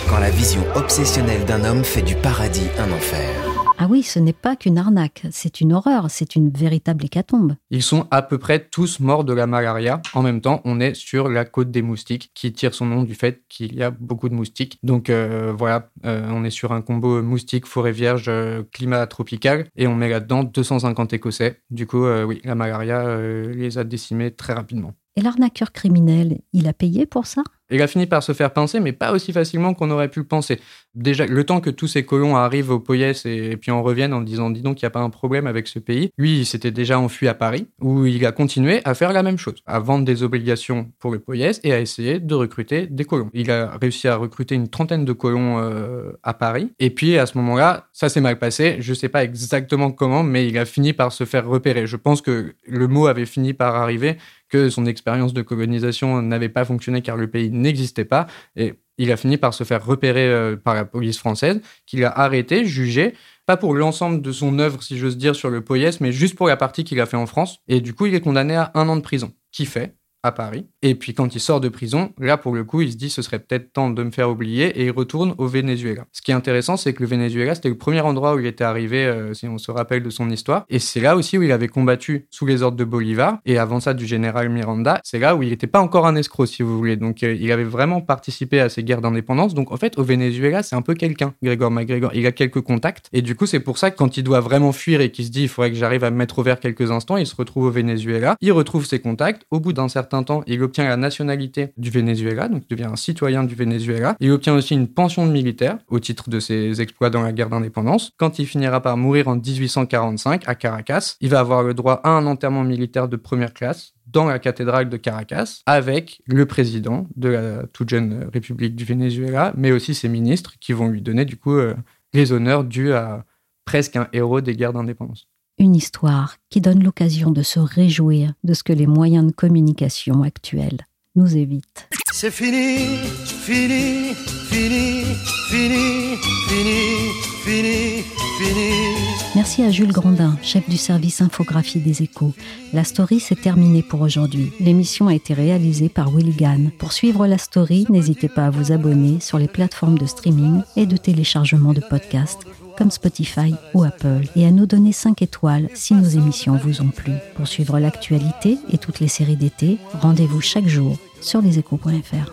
Quand 0.08 0.20
la 0.20 0.30
vision 0.30 0.64
obsessionnelle 0.76 1.44
d'un 1.46 1.66
homme 1.66 1.84
fait 1.84 2.04
du 2.04 2.14
paradis 2.14 2.70
un 2.78 2.92
enfer. 2.92 3.49
Ah 3.82 3.88
oui, 3.90 4.04
ce 4.04 4.20
n'est 4.20 4.34
pas 4.34 4.58
qu'une 4.58 4.78
arnaque, 4.78 5.26
c'est 5.32 5.62
une 5.62 5.72
horreur, 5.72 6.12
c'est 6.12 6.36
une 6.36 6.50
véritable 6.50 7.06
hécatombe. 7.06 7.56
Ils 7.70 7.82
sont 7.82 8.08
à 8.12 8.22
peu 8.22 8.38
près 8.38 8.60
tous 8.60 9.00
morts 9.00 9.24
de 9.24 9.32
la 9.32 9.48
malaria. 9.48 10.02
En 10.14 10.22
même 10.22 10.42
temps, 10.42 10.60
on 10.66 10.82
est 10.82 10.94
sur 10.94 11.30
la 11.30 11.46
côte 11.46 11.72
des 11.72 11.82
moustiques, 11.82 12.30
qui 12.34 12.52
tire 12.52 12.74
son 12.74 12.88
nom 12.88 13.04
du 13.04 13.16
fait 13.16 13.42
qu'il 13.48 13.74
y 13.74 13.82
a 13.82 13.90
beaucoup 13.90 14.28
de 14.28 14.34
moustiques. 14.34 14.80
Donc 14.84 15.10
euh, 15.10 15.54
voilà, 15.58 15.92
euh, 16.06 16.28
on 16.30 16.44
est 16.44 16.50
sur 16.50 16.74
un 16.74 16.82
combo 16.82 17.22
moustique, 17.22 17.66
forêt 17.66 17.94
vierge, 17.94 18.26
euh, 18.28 18.64
climat 18.74 19.08
tropical, 19.08 19.68
et 19.78 19.88
on 19.88 19.96
met 19.96 20.10
là-dedans 20.10 20.44
250 20.44 21.14
Écossais. 21.14 21.62
Du 21.70 21.88
coup, 21.88 22.06
oui, 22.06 22.42
la 22.44 22.56
malaria 22.56 23.18
les 23.22 23.78
a 23.78 23.86
décimés 23.86 24.32
très 24.32 24.52
rapidement. 24.52 24.92
Et 25.16 25.22
l'arnaqueur 25.22 25.72
criminel, 25.72 26.42
il 26.52 26.68
a 26.68 26.74
payé 26.74 27.06
pour 27.06 27.28
ça? 27.28 27.44
Il 27.72 27.82
a 27.82 27.88
fini 27.88 28.06
par 28.08 28.24
se 28.24 28.34
faire 28.34 28.52
pincer, 28.52 28.80
mais 28.80 28.92
pas 28.92 29.12
aussi 29.12 29.34
facilement 29.34 29.74
qu'on 29.74 29.92
aurait 29.92 30.10
pu 30.10 30.20
le 30.20 30.26
penser. 30.26 30.60
Déjà, 30.96 31.26
le 31.26 31.44
temps 31.44 31.62
que 31.62 31.70
tous 31.70 31.88
ces 31.88 32.04
colons 32.04 32.36
arrivent 32.36 32.72
au 32.72 32.80
Poyès 32.80 33.26
et, 33.26 33.58
puis 33.58 33.72
en 33.72 33.84
reviennent 33.84 34.14
en 34.14 34.22
disant 34.22 34.50
dis 34.50 34.62
donc, 34.62 34.82
il 34.82 34.86
n'y 34.86 34.88
a 34.88 34.92
pas 34.92 35.02
un 35.02 35.10
problème 35.10 35.48
avec 35.48 35.68
ce 35.68 35.80
pays, 35.80 36.10
lui, 36.18 36.40
il 36.40 36.46
s'était 36.46 36.72
déjà 36.72 37.00
enfui 37.00 37.28
à 37.28 37.34
Paris, 37.34 37.68
où 37.82 38.06
il 38.06 38.26
a 38.26 38.32
continué 38.32 38.82
à 38.86 38.94
faire 38.94 39.14
la 39.14 39.24
même 39.24 39.38
chose, 39.38 39.62
à 39.66 39.80
vendre 39.80 40.06
des 40.06 40.24
obligations 40.24 40.92
pour 41.00 41.12
le 41.12 41.20
Poyès 41.20 41.60
et 41.64 41.74
à 41.74 41.80
essayer 41.80 42.20
de 42.20 42.36
recruter 42.36 42.88
des 42.88 43.06
colons. 43.06 43.30
Il 43.34 43.52
a 43.52 43.78
réussi 43.80 44.08
à 44.08 44.16
recruter 44.16 44.56
une 44.56 44.68
trentaine 44.68 45.06
de 45.06 45.14
colons 45.14 45.60
euh, 45.60 46.12
à 46.24 46.34
Paris, 46.34 46.72
et 46.80 46.90
puis 46.90 47.18
à 47.18 47.26
ce 47.26 47.38
moment-là, 47.38 47.88
ça 47.94 48.10
s'est 48.10 48.22
mal 48.22 48.40
passé. 48.40 48.78
Je 48.80 48.92
ne 48.92 48.96
sais 48.96 49.10
pas 49.10 49.24
exactement 49.24 49.92
comment, 49.92 50.24
mais 50.24 50.48
il 50.48 50.58
a 50.58 50.66
fini 50.66 50.94
par 50.94 51.12
se 51.12 51.26
faire 51.26 51.48
repérer. 51.48 51.88
Je 51.88 51.98
pense 51.98 52.22
que 52.22 52.54
le 52.68 52.88
mot 52.88 53.08
avait 53.08 53.26
fini 53.26 53.54
par 53.54 53.76
arriver 53.76 54.18
que 54.50 54.70
son 54.70 54.86
expérience 54.86 55.34
de 55.34 55.42
colonisation 55.42 56.22
n'avait 56.22 56.50
pas 56.50 56.66
fonctionné 56.66 57.02
car 57.02 57.18
le 57.18 57.30
pays 57.30 57.50
n'existait 57.52 58.06
pas. 58.06 58.28
Et 58.56 58.74
il 58.98 59.12
a 59.12 59.18
fini 59.18 59.38
par 59.38 59.54
se 59.54 59.64
faire 59.64 59.86
repérer 59.86 60.28
euh, 60.28 60.56
par 60.58 60.76
la 60.76 60.86
police 60.86 61.18
française, 61.18 61.62
qu'il 61.86 62.04
a 62.04 62.12
arrêté, 62.12 62.66
jugé, 62.66 63.14
pas 63.46 63.58
pour 63.58 63.74
l'ensemble 63.74 64.22
de 64.22 64.32
son 64.32 64.60
œuvre, 64.60 64.84
si 64.84 64.98
j'ose 64.98 65.18
dire, 65.18 65.36
sur 65.36 65.50
le 65.50 65.62
Poyès, 65.62 66.02
mais 66.02 66.12
juste 66.12 66.36
pour 66.36 66.48
la 66.48 66.58
partie 66.58 66.84
qu'il 66.84 67.00
a 67.00 67.06
fait 67.06 67.18
en 67.18 67.26
France. 67.26 67.60
Et 67.68 67.82
du 67.82 67.94
coup, 67.94 68.06
il 68.06 68.14
est 68.14 68.22
condamné 68.22 68.56
à 68.56 68.72
un 68.76 68.88
an 68.90 68.96
de 68.96 69.02
prison. 69.02 69.32
Qui 69.52 69.66
fait 69.66 69.96
à 70.24 70.32
Paris. 70.32 70.66
Et 70.82 70.96
puis 70.96 71.14
quand 71.14 71.36
il 71.36 71.40
sort 71.40 71.62
de 71.62 71.70
prison, 71.70 72.12
là 72.20 72.38
pour 72.38 72.54
le 72.54 72.64
coup, 72.64 72.82
il 72.82 72.92
se 72.92 72.98
dit 72.98 73.10
ce 73.10 73.22
serait 73.22 73.40
peut-être 73.40 73.74
temps 73.74 73.90
de 73.90 74.04
me 74.04 74.12
faire 74.12 74.30
oublier 74.30 74.68
et 74.80 74.86
il 74.86 74.92
retourne 74.92 75.34
au 75.38 75.48
Venezuela. 75.48 76.06
Ce 76.12 76.22
qui 76.22 76.32
est 76.32 76.34
intéressant, 76.34 76.78
c'est 76.78 76.94
que 76.94 77.02
le 77.02 77.10
Venezuela, 77.10 77.56
c'était 77.56 77.70
le 77.70 77.78
premier 77.78 78.02
endroit 78.02 78.36
où 78.36 78.40
il 78.40 78.46
était 78.46 78.64
arrivé, 78.64 79.06
euh, 79.06 79.34
si 79.34 79.48
on 79.48 79.58
se 79.58 79.72
rappelle 79.72 80.04
de 80.04 80.10
son 80.10 80.30
histoire. 80.30 80.66
Et 80.70 80.80
c'est 80.80 81.00
là 81.00 81.16
aussi 81.16 81.38
où 81.38 81.44
il 81.44 81.52
avait 81.52 81.68
combattu 81.68 82.28
sous 82.30 82.46
les 82.46 82.62
ordres 82.62 82.78
de 82.78 82.84
Bolivar 82.84 83.40
et 83.46 83.58
avant 83.58 83.80
ça 83.80 83.94
du 83.94 84.06
général 84.06 84.50
Miranda. 84.50 85.00
C'est 85.04 85.20
là 85.20 85.36
où 85.36 85.44
il 85.44 85.50
n'était 85.50 85.68
pas 85.68 85.82
encore 85.82 86.06
un 86.06 86.16
escroc, 86.16 86.48
si 86.48 86.64
vous 86.64 86.78
voulez. 86.78 86.98
Donc 86.98 87.24
euh, 87.24 87.36
il 87.40 87.52
avait 87.52 87.64
vraiment 87.64 88.02
participé 88.02 88.60
à 88.60 88.70
ces 88.70 88.84
guerres 88.84 89.02
d'indépendance. 89.02 89.54
Donc 89.54 89.72
en 89.72 89.78
fait, 89.78 89.98
au 89.98 90.04
Venezuela, 90.04 90.64
c'est 90.64 90.76
un 90.76 90.82
peu 90.82 90.96
quelqu'un, 90.96 91.34
Grégor 91.42 91.72
MacGregor. 91.72 92.12
Il 92.14 92.26
a 92.26 92.32
quelques 92.32 92.62
contacts 92.62 93.08
et 93.14 93.22
du 93.22 93.36
coup, 93.36 93.46
c'est 93.46 93.60
pour 93.60 93.78
ça 93.78 93.92
que 93.92 93.98
quand 93.98 94.18
il 94.18 94.24
doit 94.24 94.42
vraiment 94.42 94.72
fuir 94.72 95.02
et 95.02 95.12
qu'il 95.12 95.26
se 95.26 95.32
dit 95.32 95.44
il 95.44 95.50
faudrait 95.50 95.72
que 95.72 95.78
j'arrive 95.78 96.04
à 96.04 96.12
me 96.12 96.18
mettre 96.18 96.40
au 96.40 96.44
vert 96.44 96.60
quelques 96.60 96.92
instants, 96.92 97.18
il 97.18 97.26
se 97.26 97.36
retrouve 97.36 97.66
au 97.66 97.72
Venezuela. 97.72 98.36
Il 98.42 98.52
retrouve 98.52 98.86
ses 98.86 99.00
contacts. 99.00 99.44
Au 99.52 99.60
bout 99.60 99.74
d'un 99.74 99.88
certain 99.88 100.09
temps, 100.24 100.44
il 100.48 100.62
obtient 100.64 100.88
la 100.88 100.98
nationalité 100.98 101.70
du 101.78 101.90
Venezuela, 101.90 102.48
donc 102.48 102.64
il 102.70 102.76
devient 102.76 102.90
un 102.92 102.96
citoyen 102.96 103.44
du 103.44 103.56
Venezuela. 103.56 104.16
Il 104.20 104.32
obtient 104.32 104.54
aussi 104.54 104.74
une 104.74 104.88
pension 104.88 105.26
de 105.26 105.32
militaire 105.32 105.78
au 105.88 106.00
titre 106.00 106.30
de 106.30 106.40
ses 106.40 106.82
exploits 106.82 107.10
dans 107.10 107.22
la 107.22 107.32
guerre 107.32 107.50
d'indépendance. 107.50 108.12
Quand 108.18 108.40
il 108.40 108.46
finira 108.46 108.82
par 108.82 108.98
mourir 108.98 109.28
en 109.28 109.36
1845 109.36 110.48
à 110.48 110.56
Caracas, 110.56 111.16
il 111.22 111.30
va 111.30 111.40
avoir 111.40 111.64
le 111.64 111.74
droit 111.74 112.02
à 112.04 112.10
un 112.10 112.26
enterrement 112.26 112.64
militaire 112.64 113.08
de 113.08 113.16
première 113.16 113.54
classe 113.54 113.94
dans 114.08 114.26
la 114.26 114.40
cathédrale 114.40 114.90
de 114.90 114.98
Caracas 114.98 115.62
avec 115.66 116.22
le 116.26 116.46
président 116.46 117.08
de 117.16 117.30
la 117.30 117.68
toute 117.68 117.90
jeune 117.90 118.30
République 118.34 118.76
du 118.76 118.84
Venezuela, 118.84 119.54
mais 119.56 119.72
aussi 119.72 119.94
ses 119.94 120.10
ministres 120.10 120.54
qui 120.60 120.74
vont 120.74 120.88
lui 120.88 121.02
donner 121.02 121.26
du 121.26 121.38
coup 121.38 121.54
euh, 121.54 121.76
les 122.14 122.32
honneurs 122.32 122.64
dus 122.64 122.94
à 122.94 123.26
presque 123.66 123.96
un 123.96 124.08
héros 124.14 124.42
des 124.42 124.56
guerres 124.56 124.74
d'indépendance 124.74 125.28
une 125.60 125.76
histoire 125.76 126.38
qui 126.50 126.62
donne 126.62 126.84
l'occasion 126.84 127.32
de 127.32 127.44
se 127.44 127.60
réjouir 127.60 128.34
de 128.44 128.54
ce 128.54 128.64
que 128.64 128.74
les 128.74 128.88
moyens 128.88 129.28
de 129.28 129.32
communication 129.32 130.24
actuels 130.24 130.80
nous 131.16 131.36
évitent. 131.36 131.90
C'est 132.12 132.32
fini, 132.32 132.98
fini, 133.26 134.14
fini, 134.50 135.04
fini, 135.50 136.16
fini, 136.48 137.12
fini, 137.44 138.04
fini. 138.40 139.20
Merci 139.36 139.64
à 139.64 139.70
Jules 139.70 139.92
Grandin, 139.92 140.38
chef 140.42 140.68
du 140.70 140.78
service 140.78 141.22
infographie 141.22 141.80
des 141.80 142.04
échos. 142.04 142.34
La 142.74 142.84
story 142.84 143.20
s'est 143.20 143.36
terminée 143.36 143.84
pour 143.84 144.02
aujourd'hui. 144.02 144.52
L'émission 144.60 145.08
a 145.08 145.14
été 145.14 145.34
réalisée 145.34 145.90
par 145.90 146.14
Will 146.14 146.36
Gann. 146.36 146.72
Pour 146.78 146.94
suivre 146.94 147.28
la 147.28 147.38
story, 147.38 147.86
n'hésitez 147.90 148.30
pas 148.30 148.48
à 148.48 148.50
vous 148.50 148.72
abonner 148.72 149.20
sur 149.20 149.38
les 149.38 149.48
plateformes 149.48 149.98
de 149.98 150.06
streaming 150.06 150.62
et 150.76 150.86
de 150.86 150.98
téléchargement 150.98 151.74
de 151.74 151.82
podcasts 151.82 152.46
comme 152.80 152.90
Spotify 152.92 153.54
ou 153.74 153.84
Apple 153.84 154.22
et 154.38 154.46
à 154.48 154.52
nous 154.52 154.66
donner 154.66 154.94
5 154.94 155.22
étoiles 155.22 155.70
si 155.76 155.94
nos 155.94 156.08
émissions 156.08 156.56
vous 156.56 156.82
ont 156.82 156.88
plu. 156.88 157.12
Pour 157.36 157.46
suivre 157.46 157.78
l'actualité 157.78 158.58
et 158.72 158.78
toutes 158.78 159.02
les 159.02 159.10
séries 159.10 159.36
d'été, 159.36 159.78
rendez-vous 160.02 160.40
chaque 160.40 160.68
jour 160.68 160.98
sur 161.20 161.42
leséchos.fr. 161.42 162.32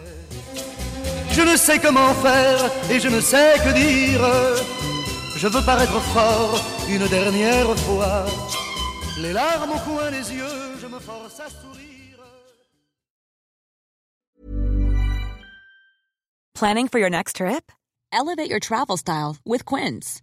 Je 1.32 1.42
ne 1.42 1.56
sais 1.56 1.80
comment 1.80 2.14
faire 2.14 2.70
et 2.90 3.00
je 3.00 3.08
ne 3.08 3.20
sais 3.20 3.54
que 3.58 3.74
dire. 3.74 4.22
Je 5.36 5.48
veux 5.48 5.64
paraître 5.66 6.00
fort 6.00 6.64
une 6.88 7.06
dernière 7.08 7.76
fois. 7.80 8.24
Les 9.20 9.32
larmes 9.32 9.72
au 9.72 9.90
coin 9.90 10.10
des 10.12 10.32
yeux, 10.32 10.78
je 10.80 10.86
me 10.86 11.00
force 11.00 11.40
à 11.40 11.50
sourire. 11.50 12.22
Planning 16.54 16.88
for 16.88 17.00
your 17.00 17.10
next 17.10 17.36
trip? 17.36 17.72
Elevate 18.12 18.48
your 18.48 18.60
travel 18.60 18.96
style 18.96 19.36
with 19.44 19.64
Quince. 19.64 20.22